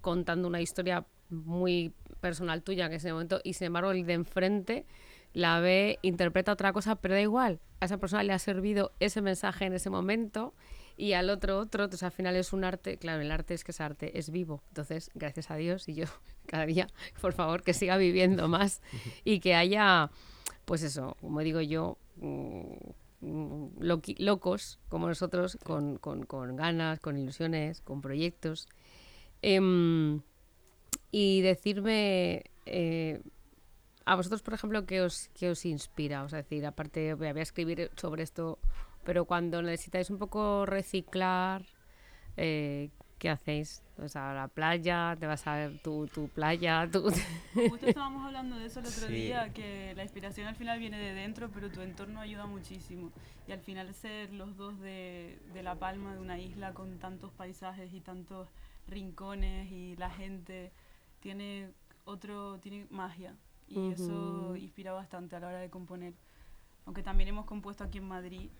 contando 0.00 0.48
una 0.48 0.62
historia 0.62 1.04
muy 1.28 1.92
personal 2.22 2.62
tuya 2.62 2.86
en 2.86 2.94
ese 2.94 3.12
momento 3.12 3.42
y 3.44 3.52
sin 3.52 3.66
embargo 3.66 3.90
el 3.90 4.06
de 4.06 4.14
enfrente 4.14 4.86
la 5.34 5.60
ve, 5.60 5.98
interpreta 6.00 6.52
otra 6.52 6.72
cosa, 6.72 6.96
pero 6.96 7.12
da 7.12 7.20
igual. 7.20 7.60
A 7.80 7.84
esa 7.84 7.98
persona 7.98 8.22
le 8.22 8.32
ha 8.32 8.38
servido 8.38 8.90
ese 9.00 9.20
mensaje 9.20 9.66
en 9.66 9.74
ese 9.74 9.90
momento 9.90 10.54
y 10.98 11.12
al 11.14 11.30
otro 11.30 11.58
otro. 11.58 11.84
Entonces 11.84 12.02
al 12.02 12.12
final 12.12 12.36
es 12.36 12.52
un 12.52 12.64
arte, 12.64 12.98
claro, 12.98 13.22
el 13.22 13.30
arte 13.30 13.54
es 13.54 13.64
que 13.64 13.70
es 13.70 13.80
arte, 13.80 14.18
es 14.18 14.30
vivo. 14.30 14.62
Entonces, 14.68 15.10
gracias 15.14 15.50
a 15.50 15.56
Dios 15.56 15.88
y 15.88 15.94
yo 15.94 16.04
cada 16.46 16.66
día, 16.66 16.88
por 17.22 17.32
favor, 17.32 17.62
que 17.62 17.72
siga 17.72 17.96
viviendo 17.96 18.48
más 18.48 18.82
y 19.24 19.40
que 19.40 19.54
haya, 19.54 20.10
pues 20.66 20.82
eso, 20.82 21.16
como 21.20 21.40
digo 21.40 21.60
yo, 21.62 21.96
mm, 22.16 22.72
locos 24.18 24.78
como 24.88 25.08
nosotros, 25.08 25.56
con, 25.64 25.96
con, 25.96 26.24
con, 26.24 26.56
ganas, 26.56 27.00
con 27.00 27.16
ilusiones, 27.16 27.80
con 27.80 28.02
proyectos. 28.02 28.68
Em, 29.40 30.20
y 31.10 31.40
decirme... 31.40 32.44
Eh, 32.66 33.22
a 34.04 34.16
vosotros, 34.16 34.40
por 34.40 34.54
ejemplo, 34.54 34.86
¿qué 34.86 35.02
os, 35.02 35.28
qué 35.34 35.50
os 35.50 35.66
inspira? 35.66 36.22
O 36.24 36.30
sea, 36.30 36.38
decir, 36.38 36.64
aparte, 36.64 37.12
voy 37.12 37.26
a 37.26 37.42
escribir 37.42 37.90
sobre 37.94 38.22
esto, 38.22 38.58
pero 39.08 39.24
cuando 39.24 39.62
necesitáis 39.62 40.10
un 40.10 40.18
poco 40.18 40.66
reciclar, 40.66 41.64
eh, 42.36 42.90
¿qué 43.18 43.30
hacéis? 43.30 43.82
O 43.96 44.06
sea, 44.06 44.32
a 44.32 44.34
la 44.34 44.48
playa, 44.48 45.16
te 45.18 45.26
vas 45.26 45.46
a 45.46 45.54
ver 45.54 45.78
tu, 45.78 46.08
tu 46.08 46.28
playa. 46.28 46.86
Tu... 46.92 47.00
Justo 47.54 47.86
estábamos 47.86 48.26
hablando 48.26 48.58
de 48.58 48.66
eso 48.66 48.80
el 48.80 48.86
otro 48.86 49.06
día, 49.06 49.50
que 49.54 49.94
la 49.96 50.02
inspiración 50.02 50.46
al 50.46 50.56
final 50.56 50.78
viene 50.78 50.98
de 50.98 51.14
dentro, 51.14 51.48
pero 51.48 51.70
tu 51.70 51.80
entorno 51.80 52.20
ayuda 52.20 52.44
muchísimo. 52.44 53.10
Y 53.46 53.52
al 53.52 53.60
final 53.60 53.94
ser 53.94 54.30
los 54.34 54.58
dos 54.58 54.78
de, 54.78 55.38
de 55.54 55.62
La 55.62 55.76
Palma, 55.76 56.12
de 56.12 56.20
una 56.20 56.38
isla 56.38 56.74
con 56.74 56.98
tantos 56.98 57.32
paisajes 57.32 57.94
y 57.94 58.02
tantos 58.02 58.46
rincones 58.88 59.72
y 59.72 59.96
la 59.96 60.10
gente, 60.10 60.70
tiene 61.20 61.70
otro, 62.04 62.58
tiene 62.58 62.86
magia 62.90 63.34
y 63.68 63.90
eso 63.90 64.54
inspira 64.54 64.92
bastante 64.92 65.34
a 65.34 65.40
la 65.40 65.48
hora 65.48 65.60
de 65.60 65.70
componer. 65.70 66.12
Aunque 66.84 67.02
también 67.02 67.30
hemos 67.30 67.46
compuesto 67.46 67.84
aquí 67.84 67.96
en 67.96 68.08
Madrid, 68.08 68.50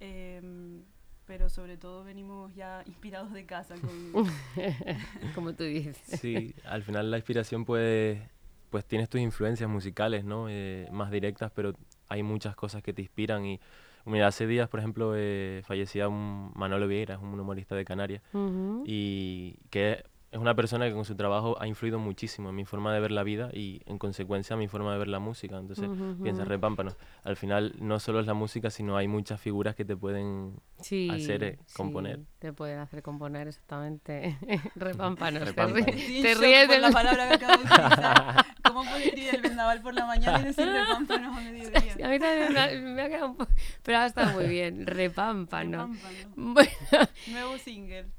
em, 0.00 0.82
pero 1.26 1.48
sobre 1.48 1.76
todo 1.76 2.04
venimos 2.04 2.54
ya 2.54 2.82
inspirados 2.86 3.32
de 3.32 3.46
casa. 3.46 3.74
Como 5.34 5.54
tú 5.54 5.64
dices. 5.64 5.96
Sí, 6.20 6.54
al 6.64 6.82
final 6.82 7.10
la 7.10 7.18
inspiración 7.18 7.64
puede, 7.64 8.30
pues 8.70 8.84
tienes 8.84 9.08
tus 9.08 9.20
influencias 9.20 9.68
musicales, 9.68 10.24
¿no? 10.24 10.48
Eh, 10.48 10.88
más 10.90 11.10
directas, 11.10 11.52
pero 11.54 11.74
hay 12.08 12.22
muchas 12.22 12.56
cosas 12.56 12.82
que 12.82 12.92
te 12.92 13.02
inspiran 13.02 13.44
y 13.44 13.60
Mira, 14.08 14.28
hace 14.28 14.46
días, 14.46 14.68
por 14.68 14.80
ejemplo, 14.80 15.12
eh, 15.16 15.62
fallecía 15.66 16.08
un 16.08 16.50
Manolo 16.54 16.88
Vieira, 16.88 17.18
un 17.18 17.38
humorista 17.38 17.74
de 17.74 17.84
Canarias, 17.84 18.22
y 18.84 19.56
que 19.70 20.02
es 20.30 20.38
una 20.38 20.54
persona 20.54 20.86
que 20.86 20.92
con 20.92 21.06
su 21.06 21.16
trabajo 21.16 21.56
ha 21.58 21.66
influido 21.66 21.98
muchísimo 21.98 22.50
en 22.50 22.54
mi 22.54 22.66
forma 22.66 22.92
de 22.92 23.00
ver 23.00 23.10
la 23.12 23.22
vida 23.22 23.48
y 23.52 23.80
en 23.86 23.98
consecuencia 23.98 24.54
en 24.54 24.60
mi 24.60 24.68
forma 24.68 24.92
de 24.92 24.98
ver 24.98 25.08
la 25.08 25.20
música. 25.20 25.56
Entonces, 25.56 25.88
piensa, 26.22 26.44
repámpano. 26.44 26.94
Al 27.24 27.36
final 27.36 27.74
no 27.78 27.98
solo 27.98 28.20
es 28.20 28.26
la 28.26 28.34
música, 28.34 28.68
sino 28.68 28.98
hay 28.98 29.08
muchas 29.08 29.40
figuras 29.40 29.74
que 29.74 29.86
te 29.86 29.96
pueden 29.96 30.60
hacer 30.78 31.44
eh, 31.44 31.58
componer. 31.74 32.20
te 32.38 32.52
pueden 32.52 32.78
hacer 32.78 33.02
componer 33.02 33.48
exactamente. 33.48 34.38
repámpanos. 34.74 35.42
repámpanos. 35.46 35.86
Te, 35.86 36.34
ríes 36.34 36.68
de 36.68 36.78
la 36.78 36.90
palabra 36.90 37.28
que 37.28 37.34
acabo 37.44 37.62
de 37.62 37.64
utilizar. 37.64 38.46
¿Cómo 38.64 38.84
puedes 38.84 39.16
ir 39.16 39.34
el 39.34 39.40
vendaval 39.40 39.80
por 39.80 39.94
la 39.94 40.04
mañana 40.04 40.40
y 40.40 40.44
decir 40.44 40.68
repámpanos 40.68 41.38
a 41.38 41.40
mediodía? 41.40 41.78
a 42.04 42.08
mí 42.10 42.18
también 42.18 42.94
me 42.94 43.02
ha, 43.02 43.08
quedado 43.08 43.26
un 43.28 43.36
poco... 43.36 43.50
Pero 43.82 43.98
ha 43.98 44.06
estado 44.06 44.32
muy 44.32 44.46
bien. 44.46 44.86
Repámpano. 44.86 45.86
repámpano. 45.86 46.34
Bueno. 46.36 47.08
Nuevo 47.28 47.56
single. 47.56 48.17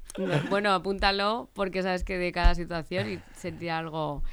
Bueno, 0.50 0.72
apúntalo 0.74 1.50
porque 1.54 1.84
sabes 1.84 2.04
que 2.04 2.18
de 2.18 2.32
cada 2.32 2.56
situación 2.56 3.10
y 3.10 3.20
sentir 3.34 3.72
algo. 3.72 4.24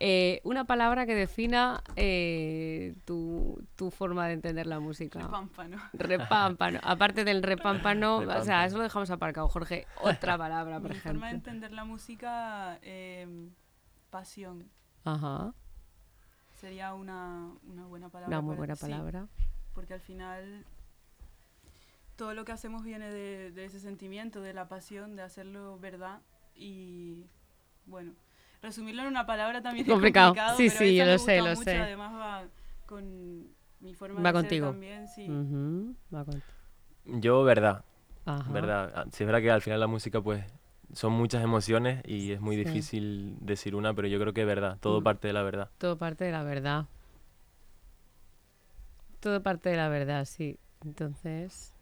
Eh, 0.00 0.40
una 0.44 0.64
palabra 0.64 1.06
que 1.06 1.14
defina 1.14 1.82
eh, 1.96 2.94
tu, 3.04 3.64
tu, 3.76 3.90
forma 3.90 4.26
de 4.26 4.34
entender 4.34 4.66
la 4.66 4.80
música. 4.80 5.20
Repámpano. 5.20 5.78
Repámpano. 5.92 6.80
Aparte 6.82 7.24
del 7.24 7.42
repámpano, 7.42 8.16
o 8.16 8.42
sea, 8.42 8.64
eso 8.64 8.76
lo 8.76 8.82
dejamos 8.82 9.10
aparcado. 9.10 9.48
Jorge, 9.48 9.86
otra 10.02 10.36
palabra, 10.38 10.80
por 10.80 10.90
Mi 10.90 10.96
ejemplo. 10.96 11.12
forma 11.12 11.28
de 11.28 11.34
entender 11.34 11.72
la 11.72 11.84
música, 11.84 12.78
eh, 12.82 13.48
pasión. 14.10 14.68
Ajá. 15.04 15.54
Sería 16.56 16.94
una, 16.94 17.52
una 17.62 17.86
buena 17.86 18.08
palabra. 18.08 18.36
Una 18.36 18.46
muy 18.46 18.56
buena 18.56 18.74
palabra. 18.76 19.28
porque 19.74 19.94
al 19.94 20.00
final 20.00 20.66
todo 22.16 22.34
lo 22.34 22.44
que 22.44 22.52
hacemos 22.52 22.84
viene 22.84 23.10
de, 23.10 23.64
ese 23.64 23.80
sentimiento, 23.80 24.40
de 24.40 24.54
la 24.54 24.68
pasión, 24.68 25.16
de 25.16 25.22
hacerlo 25.22 25.78
verdad 25.78 26.20
y 26.54 27.24
bueno, 27.86 28.12
resumirlo 28.62 29.02
en 29.02 29.08
una 29.08 29.26
palabra 29.26 29.62
también 29.62 29.86
complicado. 29.86 30.34
es 30.34 30.38
complicado. 30.38 30.56
Sí, 30.56 30.70
sí, 30.70 30.96
yo 30.96 31.04
lo 31.04 31.18
sé, 31.18 31.40
lo 31.40 31.56
sé. 31.56 31.76
Además 31.76 32.14
va 32.14 32.44
con 32.86 33.48
mi 33.80 33.94
forma 33.94 34.20
va 34.20 34.28
de 34.28 34.32
contigo. 34.32 34.66
ser 34.66 34.72
también, 34.72 35.08
sí. 35.08 35.26
va 36.14 36.24
contigo. 36.24 36.44
Yo, 37.06 37.44
verdad. 37.44 37.84
Verdad. 38.50 38.92
Ah, 38.94 39.04
sí, 39.10 39.24
es 39.24 39.26
verdad 39.26 39.42
que 39.42 39.50
al 39.50 39.60
final 39.60 39.80
la 39.80 39.86
música, 39.86 40.22
pues, 40.22 40.44
son 40.92 41.12
muchas 41.12 41.42
emociones 41.42 42.02
y 42.06 42.32
es 42.32 42.40
muy 42.40 42.56
difícil 42.56 43.36
decir 43.40 43.74
una, 43.74 43.92
pero 43.94 44.08
yo 44.08 44.18
creo 44.18 44.32
que 44.32 44.42
es 44.42 44.46
verdad. 44.46 44.78
Todo 44.80 45.00
mm. 45.00 45.04
parte 45.04 45.26
de 45.26 45.34
la 45.34 45.42
verdad. 45.42 45.70
Todo 45.78 45.98
parte 45.98 46.24
de 46.24 46.32
la 46.32 46.42
verdad. 46.42 46.86
Todo 49.20 49.42
parte 49.42 49.70
de 49.70 49.76
la 49.76 49.88
verdad, 49.88 50.24
sí. 50.24 50.58
Entonces, 50.84 51.73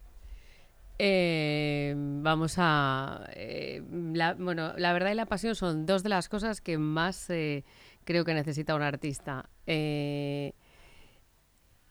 eh, 0.99 1.93
vamos 1.97 2.55
a... 2.57 3.27
Eh, 3.35 3.83
la, 4.13 4.33
bueno, 4.33 4.73
la 4.77 4.93
verdad 4.93 5.11
y 5.11 5.15
la 5.15 5.25
pasión 5.25 5.55
son 5.55 5.85
dos 5.85 6.03
de 6.03 6.09
las 6.09 6.29
cosas 6.29 6.61
que 6.61 6.77
más 6.77 7.29
eh, 7.29 7.63
creo 8.03 8.25
que 8.25 8.33
necesita 8.33 8.75
un 8.75 8.81
artista. 8.81 9.49
Eh, 9.67 10.53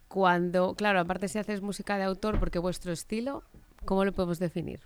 cuando, 0.08 0.74
claro, 0.74 1.00
aparte 1.00 1.28
si 1.28 1.38
haces 1.38 1.62
música 1.62 1.96
de 1.96 2.04
autor, 2.04 2.38
porque 2.38 2.58
vuestro 2.58 2.92
estilo, 2.92 3.44
¿cómo 3.84 4.04
lo 4.04 4.12
podemos 4.12 4.38
definir? 4.38 4.80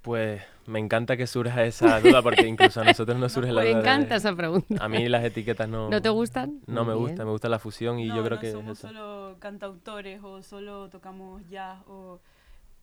Pues 0.00 0.40
me 0.66 0.78
encanta 0.78 1.16
que 1.16 1.26
surja 1.26 1.64
esa 1.64 2.00
duda 2.00 2.22
porque 2.22 2.46
incluso 2.46 2.80
a 2.80 2.84
nosotros 2.84 3.18
nos 3.18 3.32
surge 3.32 3.52
la 3.52 3.62
duda. 3.64 3.74
Me 3.74 3.80
encanta 3.80 4.16
esa 4.16 4.34
pregunta. 4.34 4.82
A 4.82 4.88
mí 4.88 5.06
las 5.08 5.24
etiquetas 5.24 5.68
no. 5.68 5.90
¿No 5.90 6.00
te 6.00 6.08
gustan? 6.08 6.60
No 6.66 6.84
me 6.84 6.94
gusta, 6.94 7.24
me 7.24 7.30
gusta 7.30 7.48
la 7.48 7.58
fusión 7.58 7.98
y 7.98 8.06
yo 8.08 8.24
creo 8.24 8.36
no 8.36 8.40
que. 8.40 8.52
somos 8.52 8.78
solo 8.78 9.36
cantautores 9.38 10.20
o 10.22 10.42
solo 10.42 10.88
tocamos 10.88 11.42
jazz 11.50 11.80
o 11.88 12.20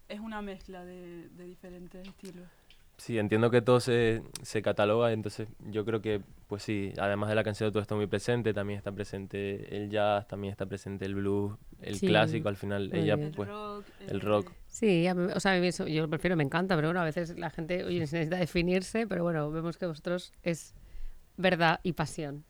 es 0.07 0.19
una 0.19 0.41
mezcla 0.41 0.83
de, 0.85 1.29
diferentes 1.37 2.07
estilos. 2.07 2.47
Sí, 2.97 3.19
entiendo 3.19 3.51
que 3.51 3.61
todo 3.61 3.81
se, 3.81 4.23
se, 4.41 4.61
cataloga, 4.61 5.11
entonces 5.11 5.49
yo 5.59 5.83
creo 5.83 6.01
que, 6.01 6.21
pues 6.47 6.63
sí, 6.63 6.93
además 6.97 7.27
de 7.27 7.35
la 7.35 7.43
canción 7.43 7.69
todo 7.69 7.81
está 7.81 7.93
muy 7.93 8.07
presente, 8.07 8.53
también 8.53 8.77
está 8.77 8.93
presente 8.93 9.75
el 9.75 9.89
jazz, 9.89 10.25
también 10.29 10.51
está 10.51 10.65
presente 10.65 11.03
el 11.03 11.15
blues, 11.15 11.57
el 11.81 11.99
clásico, 11.99 12.47
al 12.47 12.55
final 12.55 12.89
ella, 12.93 13.17
pues, 13.35 13.49
el 14.07 14.21
rock. 14.21 14.49
Sí, 14.67 15.07
o 15.09 15.39
sea, 15.41 15.59
yo 15.59 16.09
prefiero, 16.09 16.37
me 16.37 16.43
encanta, 16.43 16.77
pero 16.77 16.87
bueno, 16.87 17.01
a 17.01 17.03
veces 17.03 17.37
la 17.37 17.49
gente, 17.49 17.83
oye, 17.83 17.99
necesita 17.99 18.37
definirse, 18.37 19.07
pero 19.07 19.23
bueno, 19.23 19.51
vemos 19.51 19.77
que 19.77 19.87
vosotros 19.87 20.31
es 20.41 20.73
verdad 21.35 21.81
y 21.83 21.91
pasión. 21.93 22.45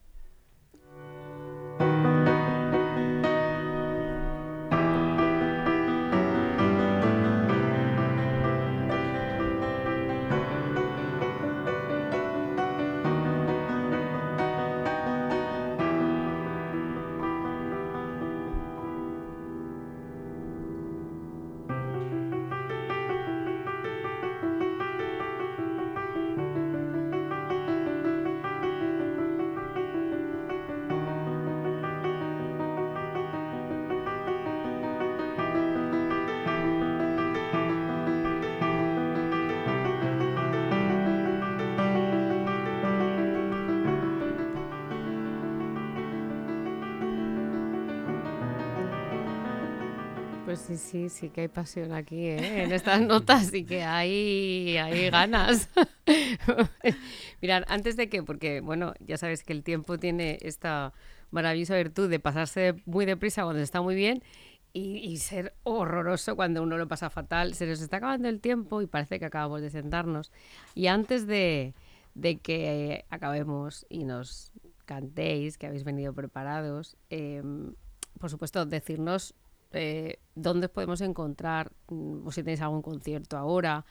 Sí, 50.56 50.78
sí, 50.78 51.10
sí 51.10 51.30
que 51.30 51.42
hay 51.42 51.48
pasión 51.48 51.94
aquí, 51.94 52.28
¿eh? 52.28 52.64
en 52.64 52.72
estas 52.72 53.02
notas 53.02 53.54
y 53.54 53.66
que 53.66 53.84
hay, 53.84 54.78
hay 54.78 55.10
ganas. 55.10 55.70
Mirad, 57.42 57.64
antes 57.68 57.96
de 57.98 58.10
que, 58.10 58.24
porque 58.24 58.62
bueno, 58.62 58.94
ya 59.00 59.18
sabes 59.18 59.44
que 59.44 59.54
el 59.54 59.64
tiempo 59.64 59.98
tiene 59.98 60.38
esta 60.42 60.94
maravillosa 61.32 61.76
virtud 61.76 62.10
de 62.10 62.20
pasarse 62.20 62.76
muy 62.86 63.06
deprisa 63.06 63.44
cuando 63.44 63.62
está 63.62 63.82
muy 63.82 63.96
bien 63.96 64.24
y, 64.74 65.18
ser 65.18 65.54
horroroso 65.64 66.36
cuando 66.36 66.62
uno 66.62 66.78
lo 66.78 66.88
pasa 66.88 67.10
fatal. 67.10 67.54
Se 67.54 67.66
nos 67.66 67.80
está 67.80 67.98
acabando 67.98 68.28
el 68.28 68.42
tiempo 68.42 68.82
y 68.82 68.88
parece 68.88 69.20
que 69.20 69.26
acabamos 69.26 69.62
de 69.62 69.70
sentarnos. 69.70 70.34
Y 70.74 70.88
antes 70.88 71.28
de, 71.28 71.74
que 72.44 73.06
acabemos 73.10 73.86
y 73.90 74.04
nos 74.04 74.52
cantéis, 74.86 75.58
que 75.58 75.68
habéis 75.68 75.86
venido 75.86 76.14
preparados, 76.14 76.98
em, 77.10 77.74
por 78.20 78.30
supuesto, 78.30 78.66
decirnos 78.66 79.34
eh, 79.76 80.20
dónde 80.36 80.70
podemos 80.70 81.02
encontrar, 81.02 81.72
mm, 81.90 82.26
o 82.26 82.32
si 82.32 82.44
tenéis 82.44 82.62
algún 82.62 82.82
concierto 82.82 83.38
ahora, 83.38 83.86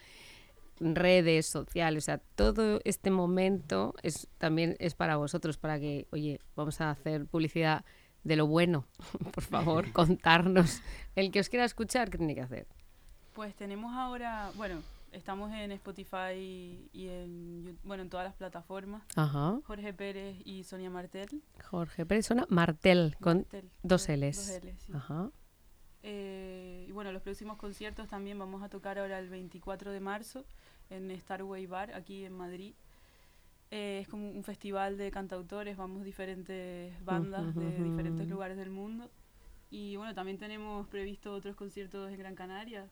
redes 0.81 1.47
sociales, 1.47 2.05
o 2.05 2.07
sea, 2.07 2.19
todo 2.35 2.81
este 2.85 3.11
momento 3.11 3.95
es 4.03 4.29
también 4.39 4.77
es 4.81 4.95
para 4.95 5.17
vosotros, 5.17 5.57
para 5.57 5.79
que, 5.79 6.09
oye, 6.11 6.41
vamos 6.57 6.81
a 6.81 6.91
hacer 6.91 7.27
publicidad 7.27 7.85
de 8.25 8.37
lo 8.37 8.47
bueno. 8.47 8.87
Por 9.33 9.45
favor, 9.45 9.93
contarnos. 9.93 10.81
El 11.15 11.31
que 11.31 11.41
os 11.41 11.49
quiera 11.49 11.65
escuchar, 11.65 12.11
¿qué 12.11 12.19
tiene 12.19 12.35
que 12.35 12.41
hacer? 12.41 12.67
Pues 13.35 13.55
tenemos 13.55 13.93
ahora, 13.93 14.51
bueno, 14.57 14.81
estamos 15.13 15.53
en 15.53 15.73
Spotify 15.73 16.89
y 16.93 17.09
en, 17.09 17.79
bueno, 17.85 18.03
en 18.03 18.11
todas 18.11 18.25
las 18.25 18.35
plataformas. 18.35 19.03
Ajá. 19.17 19.61
Jorge 19.65 19.93
Pérez 19.93 20.37
y 20.45 20.65
Sonia 20.65 20.91
Martel. 20.91 21.43
Jorge 21.63 22.07
Pérez, 22.07 22.27
Sonia 22.27 22.47
Martel, 22.49 23.17
con 23.21 23.47
dos 23.83 24.09
L's. 24.09 24.61
Ajá. 24.93 25.31
Eh, 26.07 26.85
y 26.87 26.93
bueno, 26.93 27.11
los 27.13 27.23
próximos 27.23 27.57
conciertos 27.57 28.09
también 28.09 28.39
vamos 28.39 28.63
a 28.63 28.69
tocar 28.69 28.99
ahora 28.99 29.19
el 29.19 29.31
24 29.31 29.91
de 29.91 30.01
marzo 30.01 30.45
en 30.91 31.11
Starway 31.19 31.67
Bar, 31.67 31.95
aquí 31.95 32.25
en 32.25 32.35
Madrid. 32.35 32.75
Eh, 33.71 34.01
es 34.03 34.09
como 34.09 34.31
un 34.31 34.45
festival 34.45 34.99
de 34.99 35.11
cantautores, 35.11 35.77
vamos 35.77 36.05
diferentes 36.05 36.93
bandas 37.05 37.55
de 37.55 37.83
diferentes 37.83 38.29
lugares 38.29 38.57
del 38.57 38.71
mundo. 38.71 39.11
Y 39.71 39.97
bueno, 39.97 40.15
también 40.15 40.39
tenemos 40.39 40.87
previsto 40.87 41.33
otros 41.33 41.57
conciertos 41.57 42.13
en 42.13 42.19
Gran 42.19 42.35
Canaria. 42.37 42.87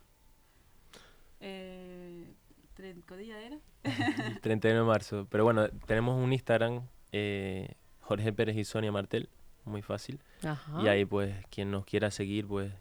Eh, 1.39 2.35
¿Qué 2.75 3.17
día 3.17 3.41
era? 3.41 3.59
31 4.43 4.81
de 4.81 4.87
marzo. 4.87 5.27
Pero 5.31 5.45
bueno, 5.45 5.69
tenemos 5.87 6.21
un 6.21 6.33
Instagram, 6.33 6.83
eh, 7.13 7.75
Jorge 8.01 8.33
Pérez 8.33 8.57
y 8.57 8.65
Sonia 8.65 8.91
Martel, 8.91 9.29
muy 9.65 9.83
fácil. 9.83 10.19
Y 10.83 10.89
ahí 10.89 11.05
pues 11.05 11.35
quien 11.51 11.71
nos 11.71 11.85
quiera 11.85 12.11
seguir 12.11 12.47
pues 12.47 12.73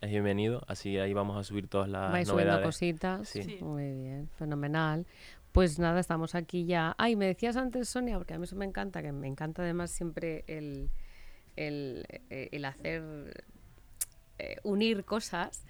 es 0.00 0.10
bienvenido. 0.10 0.62
Así 0.68 0.98
ahí 0.98 1.12
vamos 1.12 1.36
a 1.36 1.44
subir 1.44 1.68
todas 1.68 1.88
las 1.88 2.12
Vais 2.12 2.28
novedades. 2.28 2.64
cositas. 2.64 3.28
Sí. 3.28 3.58
Muy 3.60 3.92
bien, 3.92 4.28
fenomenal. 4.38 5.06
Pues 5.52 5.78
nada, 5.78 5.98
estamos 5.98 6.34
aquí 6.34 6.66
ya. 6.66 6.94
Ay, 6.98 7.16
me 7.16 7.26
decías 7.26 7.56
antes, 7.56 7.88
Sonia, 7.88 8.16
porque 8.16 8.34
a 8.34 8.38
mí 8.38 8.44
eso 8.44 8.56
me 8.56 8.64
encanta, 8.64 9.02
que 9.02 9.12
me 9.12 9.26
encanta 9.26 9.62
además 9.62 9.90
siempre 9.90 10.44
el, 10.46 10.90
el, 11.56 12.06
eh, 12.30 12.62
hacer, 12.64 13.44
eh, 14.38 14.56
unir 14.62 15.04
cosas. 15.04 15.64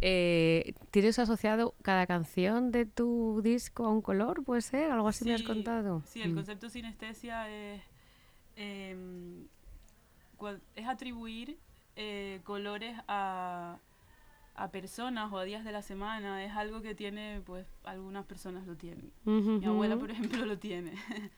Eh, 0.00 0.74
¿Tienes 0.90 1.18
asociado 1.20 1.74
cada 1.82 2.06
canción 2.06 2.72
de 2.72 2.86
tu 2.86 3.40
disco 3.42 3.86
a 3.86 3.90
un 3.90 4.02
color? 4.02 4.42
¿Puede 4.44 4.60
ser? 4.60 4.90
¿Algo 4.90 5.08
así 5.08 5.24
me 5.24 5.34
has 5.34 5.42
contado? 5.42 6.02
Sí, 6.06 6.20
el 6.20 6.32
mm. 6.32 6.34
concepto 6.34 6.68
sinestesia 6.68 7.48
es, 7.48 7.82
em, 8.56 9.46
es 10.74 10.86
atribuir 10.86 11.56
colores 12.44 12.96
a 13.08 13.78
a 14.54 14.70
personas 14.70 15.32
o 15.32 15.38
a 15.38 15.44
días 15.44 15.64
de 15.64 15.72
la 15.72 15.82
semana 15.82 16.44
es 16.44 16.52
algo 16.52 16.82
que 16.82 16.94
tiene, 16.94 17.42
pues 17.44 17.66
algunas 17.84 18.26
personas 18.26 18.66
lo 18.66 18.76
tienen. 18.76 19.10
Mi 19.24 19.64
abuela, 19.64 19.96
por 19.96 20.10
ejemplo, 20.10 20.44
lo 20.44 20.58
tiene. 20.58 20.92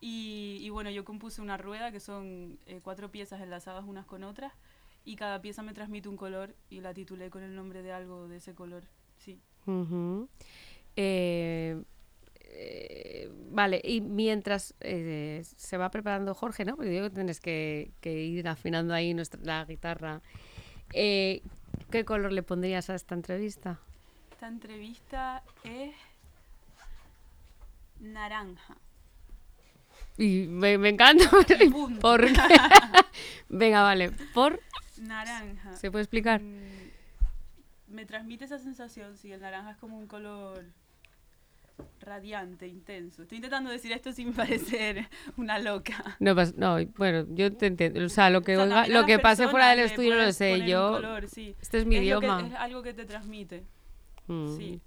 y, 0.00 0.58
y, 0.60 0.70
bueno, 0.70 0.90
yo 0.90 1.04
compuse 1.04 1.42
una 1.42 1.56
rueda 1.56 1.92
que 1.92 2.00
son 2.00 2.58
eh, 2.66 2.80
cuatro 2.82 3.10
piezas 3.10 3.40
enlazadas 3.40 3.84
unas 3.86 4.06
con 4.06 4.24
otras 4.24 4.52
y 5.04 5.16
cada 5.16 5.42
pieza 5.42 5.62
me 5.62 5.74
transmite 5.74 6.08
un 6.08 6.16
color 6.16 6.54
y 6.70 6.80
la 6.80 6.94
titulé 6.94 7.28
con 7.28 7.42
el 7.42 7.54
nombre 7.54 7.82
de 7.82 7.92
algo 7.92 8.28
de 8.28 8.38
ese 8.38 8.54
color. 8.54 8.84
Sí. 9.18 9.38
Eh, 10.96 11.82
eh, 12.44 13.30
vale, 13.50 13.80
y 13.82 14.00
mientras 14.00 14.74
se 14.80 15.76
va 15.76 15.90
preparando 15.90 16.34
Jorge, 16.34 16.64
¿no? 16.64 16.76
Porque 16.76 16.90
digo 16.90 17.08
que 17.08 17.14
tienes 17.14 17.40
que, 17.40 17.92
que 18.00 18.12
ir 18.22 18.46
afinando 18.48 18.94
ahí 18.94 19.14
nuestra, 19.14 19.40
la 19.42 19.64
guitarra. 19.64 20.22
¿Qué 20.92 22.04
color 22.04 22.32
le 22.32 22.42
pondrías 22.42 22.90
a 22.90 22.94
esta 22.94 23.14
entrevista? 23.14 23.80
Esta 24.30 24.48
entrevista 24.48 25.42
es 25.62 25.94
naranja. 28.00 28.76
Y 30.16 30.46
me, 30.46 30.74
encanta. 30.88 31.24
¿Por 32.00 32.26
Venga, 33.48 33.82
vale. 33.82 34.10
¿Por? 34.32 34.60
Naranja. 34.98 35.76
¿Se 35.76 35.90
puede 35.90 36.02
explicar? 36.02 36.40
Mm, 36.40 36.90
me 37.88 38.06
transmite 38.06 38.44
esa 38.44 38.58
sensación, 38.58 39.16
sí. 39.16 39.32
El 39.32 39.40
naranja 39.40 39.72
es 39.72 39.76
como 39.78 39.98
un 39.98 40.06
color 40.06 40.64
radiante, 42.14 42.68
intenso. 42.68 43.22
Estoy 43.22 43.36
intentando 43.36 43.70
decir 43.70 43.90
esto 43.92 44.12
sin 44.12 44.32
parecer 44.40 45.08
una 45.36 45.58
loca. 45.58 46.16
No, 46.20 46.34
no 46.56 46.76
bueno, 46.96 47.26
yo 47.30 47.52
te 47.52 47.66
entiendo. 47.66 48.04
O 48.04 48.08
sea, 48.08 48.30
lo 48.30 48.42
que, 48.42 48.56
lo 48.56 49.06
que 49.06 49.18
pase 49.18 49.48
fuera 49.48 49.70
del 49.70 49.80
estudio 49.80 50.14
lo 50.14 50.32
sé 50.32 50.66
yo. 50.66 51.00
Este 51.60 51.78
es 51.78 51.86
mi 51.86 51.96
idioma. 51.96 52.46
es 52.46 52.54
algo 52.54 52.82
que 52.82 52.94
te 52.94 53.04
transmite. 53.04 53.64
Mm. 54.26 54.56
Sí. 54.56 54.80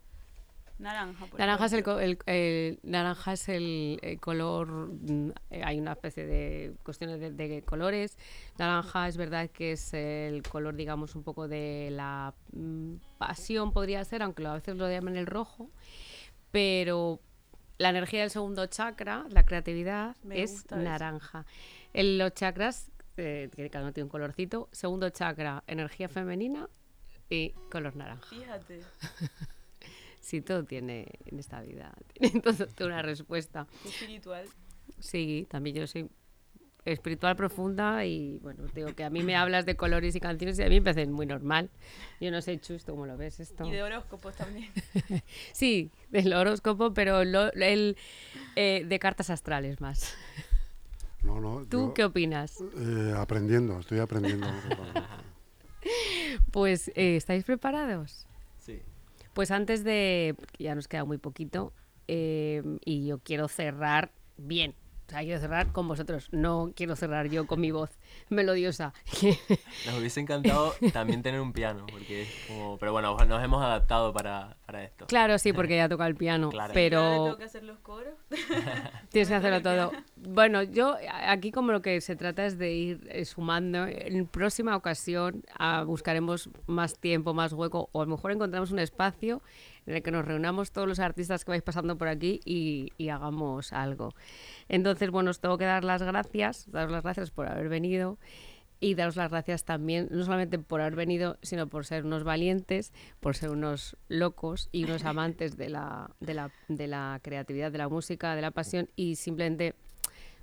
Naranja. 0.80 1.26
naranja 1.40 1.66
es 1.66 1.74
el, 1.74 2.20
el, 2.28 2.80
naranja 2.84 3.34
es 3.34 3.50
el, 3.50 4.20
color. 4.22 4.68
Mm, 4.70 5.32
hay 5.64 5.80
una 5.80 5.94
especie 5.94 6.26
de 6.26 6.76
cuestiones 6.84 7.20
de, 7.20 7.64
colores. 7.64 8.16
Naranja 8.60 9.08
es 9.08 9.18
verdad 9.18 9.50
que 9.50 9.72
es 9.72 9.94
el 9.96 10.44
color, 10.44 10.76
digamos, 10.76 11.16
un 11.16 11.24
poco 11.24 11.48
de 11.48 11.90
la 11.92 12.36
mm, 12.54 12.94
pasión, 13.18 13.74
podría 13.74 14.06
ser, 14.06 14.22
aunque 14.22 14.46
a 14.46 14.54
veces 14.54 14.78
lo 14.78 14.88
llaman 14.88 15.18
el 15.18 15.26
rojo 15.26 15.72
pero 16.52 17.20
la 17.78 17.90
energía 17.90 18.22
del 18.22 18.30
segundo 18.30 18.66
chakra, 18.68 19.26
la 19.30 19.46
creatividad, 19.46 20.16
es 20.30 20.70
naranja. 20.72 21.46
En 21.94 22.18
los 22.18 22.34
chakras, 22.34 22.92
eh, 23.18 23.50
que 23.56 23.70
cada 23.70 23.86
uno 23.86 23.94
tiene 23.94 24.06
un 24.06 24.10
colorcito, 24.10 24.70
segundo 24.72 25.10
chakra, 25.10 25.64
energía 25.68 26.10
femenina 26.10 26.70
y 27.30 27.52
color 27.72 27.96
naranja. 27.96 28.28
Fíjate. 28.30 28.82
sí, 30.20 30.42
todo 30.42 30.64
tiene 30.64 31.08
en 31.26 31.40
esta 31.40 31.62
vida, 31.62 31.94
tiene 32.14 32.42
todo, 32.42 32.88
una 32.88 33.02
respuesta. 33.02 33.68
Espiritual. 33.86 34.46
Sí, 35.00 35.48
también 35.50 35.76
yo 35.76 35.88
soy 35.88 36.10
espiritual 36.88 37.36
profunda 37.36 38.06
y 38.06 38.40
bueno, 38.42 38.64
digo 38.74 38.94
que 38.96 39.04
a 39.04 39.10
mí 39.10 39.22
me 39.22 39.36
hablas 39.36 39.66
de 39.66 39.76
colores 39.76 40.16
y 40.16 40.20
canciones 40.20 40.58
y 40.58 40.64
a 40.64 40.70
mí 40.70 40.80
me 40.80 40.94
parece 40.94 41.06
muy 41.08 41.26
normal. 41.26 41.70
Yo 42.22 42.32
no 42.32 42.42
sé, 42.42 42.60
Chus, 42.60 42.86
¿cómo 42.86 43.06
lo 43.06 43.18
ves 43.18 43.40
esto? 43.40 43.66
Y 43.66 43.72
de 43.72 43.84
horóscopos 43.84 44.36
también. 44.36 44.72
sí, 45.52 45.92
del 46.10 46.34
horóscopo, 46.34 46.94
pero 46.94 47.22
el 47.22 47.98
eh, 48.56 48.86
de 48.88 49.00
cartas 49.00 49.30
astrales 49.30 49.82
más. 49.82 50.16
No, 51.24 51.42
no, 51.42 51.66
¿Tú 51.66 51.94
qué 51.94 52.06
opinas? 52.06 52.62
Eh, 52.62 53.14
aprendiendo, 53.18 53.80
estoy 53.80 54.00
aprendiendo. 54.00 54.48
pues, 56.52 56.88
eh, 56.90 57.18
¿estáis 57.18 57.44
preparados? 57.44 58.26
Sí. 58.60 58.82
Pues 59.34 59.52
antes 59.52 59.84
de, 59.84 60.36
ya 60.58 60.74
nos 60.74 60.88
queda 60.88 61.04
muy 61.04 61.18
poquito, 61.18 61.74
y 62.08 63.06
yo 63.06 63.20
quiero 63.20 63.50
cerrar 63.50 64.14
bien, 64.38 64.74
o 65.08 65.10
sea, 65.10 65.22
quiero 65.22 65.40
cerrar 65.40 65.72
con 65.72 65.88
vosotros, 65.88 66.28
no 66.32 66.74
quiero 66.76 66.98
cerrar 66.98 67.30
yo 67.30 67.48
con 67.48 67.62
mi 67.62 67.72
voz 67.72 67.98
melodiosa. 68.28 68.94
Nos 69.86 69.98
hubiese 69.98 70.20
encantado 70.20 70.74
también 70.92 71.24
tener 71.24 71.40
un 71.40 71.54
piano, 71.54 71.86
porque 71.90 72.24
es 72.24 72.30
como... 72.48 72.78
Pero 72.78 72.92
bueno, 72.92 73.16
nos 73.26 73.44
hemos 73.44 73.64
adaptado 73.64 74.12
para, 74.12 74.58
para 74.66 74.84
esto. 74.84 75.08
Claro, 75.08 75.38
sí, 75.38 75.54
porque 75.54 75.78
ya 75.78 75.88
toca 75.88 76.06
el 76.08 76.16
piano, 76.16 76.50
claro. 76.50 76.74
pero... 76.74 77.24
tengo 77.24 77.38
que 77.38 77.44
hacer 77.46 77.64
los 77.64 77.80
coros? 77.80 78.16
Tienes 79.10 79.30
que 79.30 79.36
hacerlo 79.36 79.62
todo. 79.62 79.94
Bueno, 80.18 80.62
yo 80.64 80.98
aquí 81.26 81.52
como 81.52 81.72
lo 81.72 81.82
que 81.82 82.02
se 82.02 82.18
trata 82.18 82.46
es 82.46 82.58
de 82.58 82.74
ir 82.74 83.08
eh, 83.10 83.24
sumando. 83.24 83.88
En 83.88 84.28
próxima 84.28 84.76
ocasión 84.76 85.44
ah, 85.58 85.84
buscaremos 85.86 86.50
más 86.66 87.00
tiempo, 87.00 87.34
más 87.34 87.54
hueco, 87.54 87.90
o 87.94 88.02
a 88.02 88.06
lo 88.06 88.12
mejor 88.12 88.32
encontramos 88.32 88.72
un 88.72 88.80
espacio 88.80 89.42
en 89.88 89.96
el 89.96 90.04
que 90.04 90.12
nos 90.12 90.26
reunamos 90.26 90.72
todos 90.72 90.88
los 90.88 91.00
artistas 91.00 91.44
que 91.44 91.52
vais 91.52 91.64
pasando 91.64 91.98
por 91.98 92.10
aquí 92.10 92.42
y, 92.46 92.92
y 92.98 93.10
hagamos 93.10 93.74
algo. 93.74 94.14
Entonces, 94.68 95.10
bueno, 95.10 95.32
os 95.32 95.40
tengo 95.40 95.58
que 95.58 95.66
dar 95.66 95.84
las 95.84 96.04
gracias, 96.04 96.70
daros 96.70 96.92
las 96.92 97.04
gracias 97.04 97.32
por 97.32 97.48
haber 97.48 97.70
venido 97.70 98.20
y 98.80 98.96
daros 98.96 99.16
las 99.16 99.32
gracias 99.32 99.64
también, 99.64 100.08
no 100.12 100.24
solamente 100.24 100.60
por 100.60 100.82
haber 100.82 100.96
venido, 100.96 101.38
sino 101.42 101.68
por 101.68 101.86
ser 101.86 102.06
unos 102.06 102.24
valientes, 102.24 102.94
por 103.20 103.36
ser 103.36 103.50
unos 103.50 103.98
locos 104.08 104.70
y 104.72 104.84
unos 104.84 105.06
amantes 105.06 105.58
de 105.58 105.70
la, 105.70 106.12
de 106.20 106.34
la, 106.34 106.52
de 106.68 106.88
la 106.88 107.20
creatividad, 107.24 107.72
de 107.72 107.80
la 107.80 107.90
música, 107.90 108.36
de 108.36 108.42
la 108.42 108.52
pasión 108.52 108.90
y 108.96 109.16
simplemente, 109.16 109.74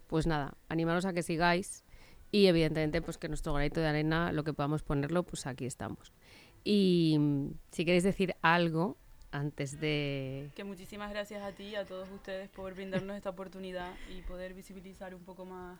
pues 0.09 0.27
nada, 0.27 0.55
animaros 0.69 1.05
a 1.05 1.13
que 1.13 1.23
sigáis 1.23 1.85
y 2.33 2.47
evidentemente 2.47 3.01
pues 3.01 3.19
que 3.19 3.29
nuestro 3.29 3.53
granito 3.53 3.81
de 3.81 3.87
arena, 3.87 4.33
lo 4.33 4.43
que 4.43 4.53
podamos 4.53 4.83
ponerlo, 4.83 5.23
pues 5.23 5.47
aquí 5.47 5.67
estamos. 5.67 6.13
Y 6.65 7.21
si 7.71 7.85
queréis 7.85 8.03
decir 8.03 8.35
algo, 8.43 8.97
antes 9.35 9.81
de... 9.81 10.51
Que 10.55 10.65
muchísimas 10.65 11.11
gracias 11.11 11.43
a 11.43 11.53
ti 11.53 11.65
y 11.65 11.75
a 11.77 11.85
todos 11.85 12.09
ustedes 12.11 12.49
por 12.49 12.73
brindarnos 12.75 13.17
esta 13.17 13.31
oportunidad 13.31 13.91
y 14.17 14.23
poder 14.23 14.55
visibilizar 14.55 15.15
un 15.15 15.25
poco 15.25 15.45
más 15.45 15.79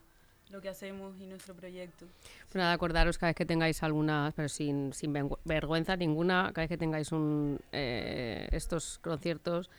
lo 0.51 0.61
que 0.61 0.69
hacemos 0.69 1.17
y 1.19 1.27
nuestro 1.27 1.55
proyecto. 1.55 2.07
Pues 2.47 2.57
nada, 2.57 2.73
acordaros 2.73 3.17
cada 3.17 3.31
vez 3.31 3.37
que 3.37 3.47
tengáis 3.47 3.83
alguna, 3.83 4.33
pero 4.37 4.49
sin, 4.49 4.93
sin 4.93 5.13
vergüenza 5.45 5.97
ninguna, 5.97 6.51
cada 6.53 6.63
vez 6.65 6.69
que 6.69 6.77
tengáis 6.79 7.13
un, 7.13 7.59
eh, 7.73 8.49
estos 8.51 8.99
conciertos, 8.99 9.71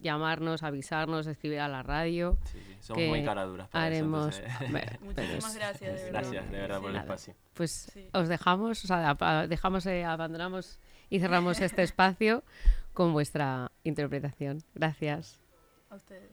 llamarnos, 0.00 0.62
avisarnos, 0.62 1.26
escribir 1.26 1.60
a 1.60 1.68
la 1.68 1.82
radio. 1.82 2.36
Sí, 2.46 2.58
sí, 2.66 2.76
somos 2.80 2.98
que 3.02 3.08
muy 3.08 3.24
caraduras 3.24 3.68
para 3.68 3.84
haremos. 3.84 4.38
eso. 4.38 4.46
entonces, 4.60 4.72
pero 5.00 5.04
Muchísimas 5.04 5.54
gracias, 5.54 5.80
de 5.80 6.04
verdad. 6.04 6.10
Gracias, 6.22 6.50
de 6.50 6.58
verdad, 6.58 6.80
por 6.80 6.86
el 6.90 6.92
Nada. 6.96 7.04
espacio. 7.04 7.34
Pues 7.54 7.70
Sí. 7.92 8.08
os 8.12 8.28
dejamos, 8.28 8.84
o 8.84 8.86
sea, 8.86 9.46
dejamos, 9.46 9.86
eh, 9.86 10.04
abandonamos 10.04 10.78
y 11.10 11.20
cerramos 11.20 11.60
este 11.60 11.82
espacio 11.82 12.42
con 12.98 13.12
vuestra 13.12 13.70
interpretación. 13.84 14.64
Gracias. 14.74 15.38
A 15.88 15.94
ustedes. 15.94 16.32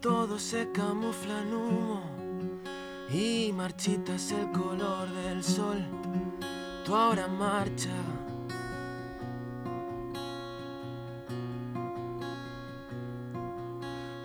Todo 0.00 0.38
se 0.38 0.70
camufla 0.72 1.42
en 1.42 1.52
humo 1.52 2.02
y 3.10 3.52
marchitas 3.52 4.30
el 4.32 4.50
color 4.50 5.10
del 5.10 5.44
sol, 5.44 5.84
tú 6.84 6.94
ahora 6.94 7.28
marcha. 7.28 7.90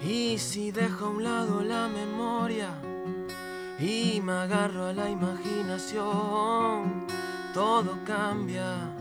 Y 0.01 0.38
si 0.38 0.71
dejo 0.71 1.07
a 1.07 1.09
un 1.09 1.23
lado 1.23 1.61
la 1.61 1.89
memoria 1.89 2.69
y 3.79 4.21
me 4.21 4.31
agarro 4.33 4.85
a 4.85 4.93
la 4.93 5.09
imaginación, 5.09 7.05
todo 7.53 7.97
cambia. 8.05 8.94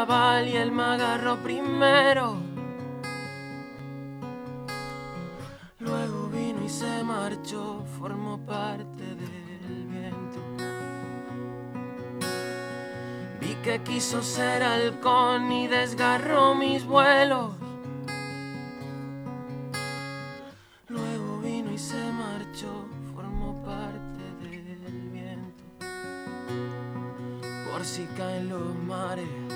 Y 0.00 0.56
él 0.56 0.70
me 0.70 0.84
agarró 0.84 1.36
primero. 1.38 2.36
Luego 5.80 6.28
vino 6.28 6.64
y 6.64 6.68
se 6.68 7.02
marchó, 7.02 7.84
formó 7.98 8.38
parte 8.46 9.02
del 9.02 9.86
viento. 9.88 10.40
Vi 13.40 13.54
que 13.64 13.82
quiso 13.82 14.22
ser 14.22 14.62
halcón 14.62 15.50
y 15.50 15.66
desgarró 15.66 16.54
mis 16.54 16.84
vuelos. 16.84 17.56
Luego 20.86 21.40
vino 21.40 21.72
y 21.72 21.78
se 21.78 22.00
marchó, 22.12 22.86
formó 23.16 23.64
parte 23.64 24.22
del 24.40 25.10
viento 25.10 25.64
por 27.68 27.84
si 27.84 28.04
caen 28.16 28.48
los 28.48 28.76
mares 28.86 29.47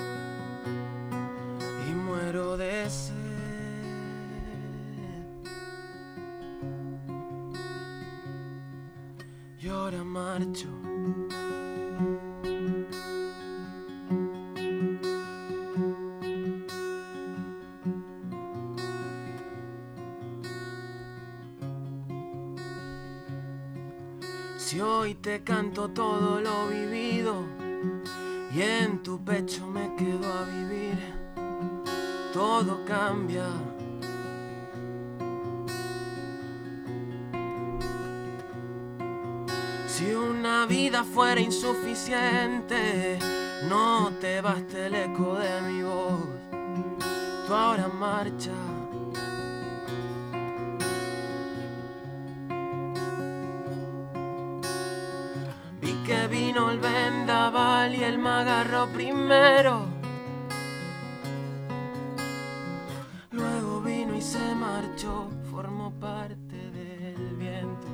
de 2.33 2.89
sed. 2.89 3.13
Y 9.59 9.67
ahora 9.67 10.03
marcho. 10.03 10.67
Si 24.57 24.81
hoy 24.81 25.13
te 25.13 25.43
canto 25.43 25.89
todo 25.89 26.41
lo 26.41 26.67
vivido 26.67 27.43
y 28.51 28.61
en 28.61 29.03
tu 29.03 29.23
pecho 29.23 29.67
me 29.67 29.95
quedo 29.95 30.33
a 30.33 30.45
vivir, 30.45 31.22
todo 32.33 32.83
cambia. 32.83 33.45
Si 39.87 40.11
una 40.11 40.65
vida 40.65 41.03
fuera 41.03 41.39
insuficiente, 41.39 43.19
no 43.69 44.11
te 44.19 44.41
baste 44.41 44.87
el 44.87 44.95
eco 44.95 45.35
de 45.35 45.61
mi 45.61 45.83
voz, 45.83 46.21
tú 47.47 47.53
ahora 47.53 47.87
marcha. 47.87 48.51
Vi 55.79 55.93
que 56.03 56.27
vino 56.27 56.71
el 56.71 56.79
vendaval 56.79 57.93
y 57.93 58.03
él 58.03 58.17
me 58.17 58.29
agarró 58.29 58.87
primero. 58.87 59.92
Se 64.23 64.55
marchó, 64.55 65.27
formó 65.51 65.91
parte 65.99 66.55
del 66.55 67.35
viento. 67.35 67.87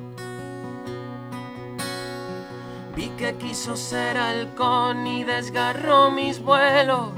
Vi 2.96 3.10
que 3.18 3.36
quiso 3.38 3.76
ser 3.76 4.16
halcón 4.16 5.08
y 5.08 5.24
desgarró 5.24 6.12
mis 6.12 6.40
vuelos. 6.40 7.10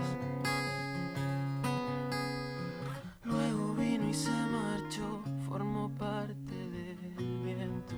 Luego 3.26 3.74
vino 3.74 4.08
y 4.08 4.14
se 4.14 4.32
marchó, 4.32 5.22
formó 5.46 5.90
parte 5.90 6.56
del 6.56 7.44
viento 7.44 7.96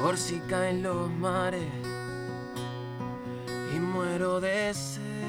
por 0.00 0.16
si 0.16 0.38
caen 0.48 0.84
los 0.84 1.10
mares 1.10 1.68
y 3.74 3.80
muero 3.80 4.40
de 4.40 4.72
sed. 4.72 5.19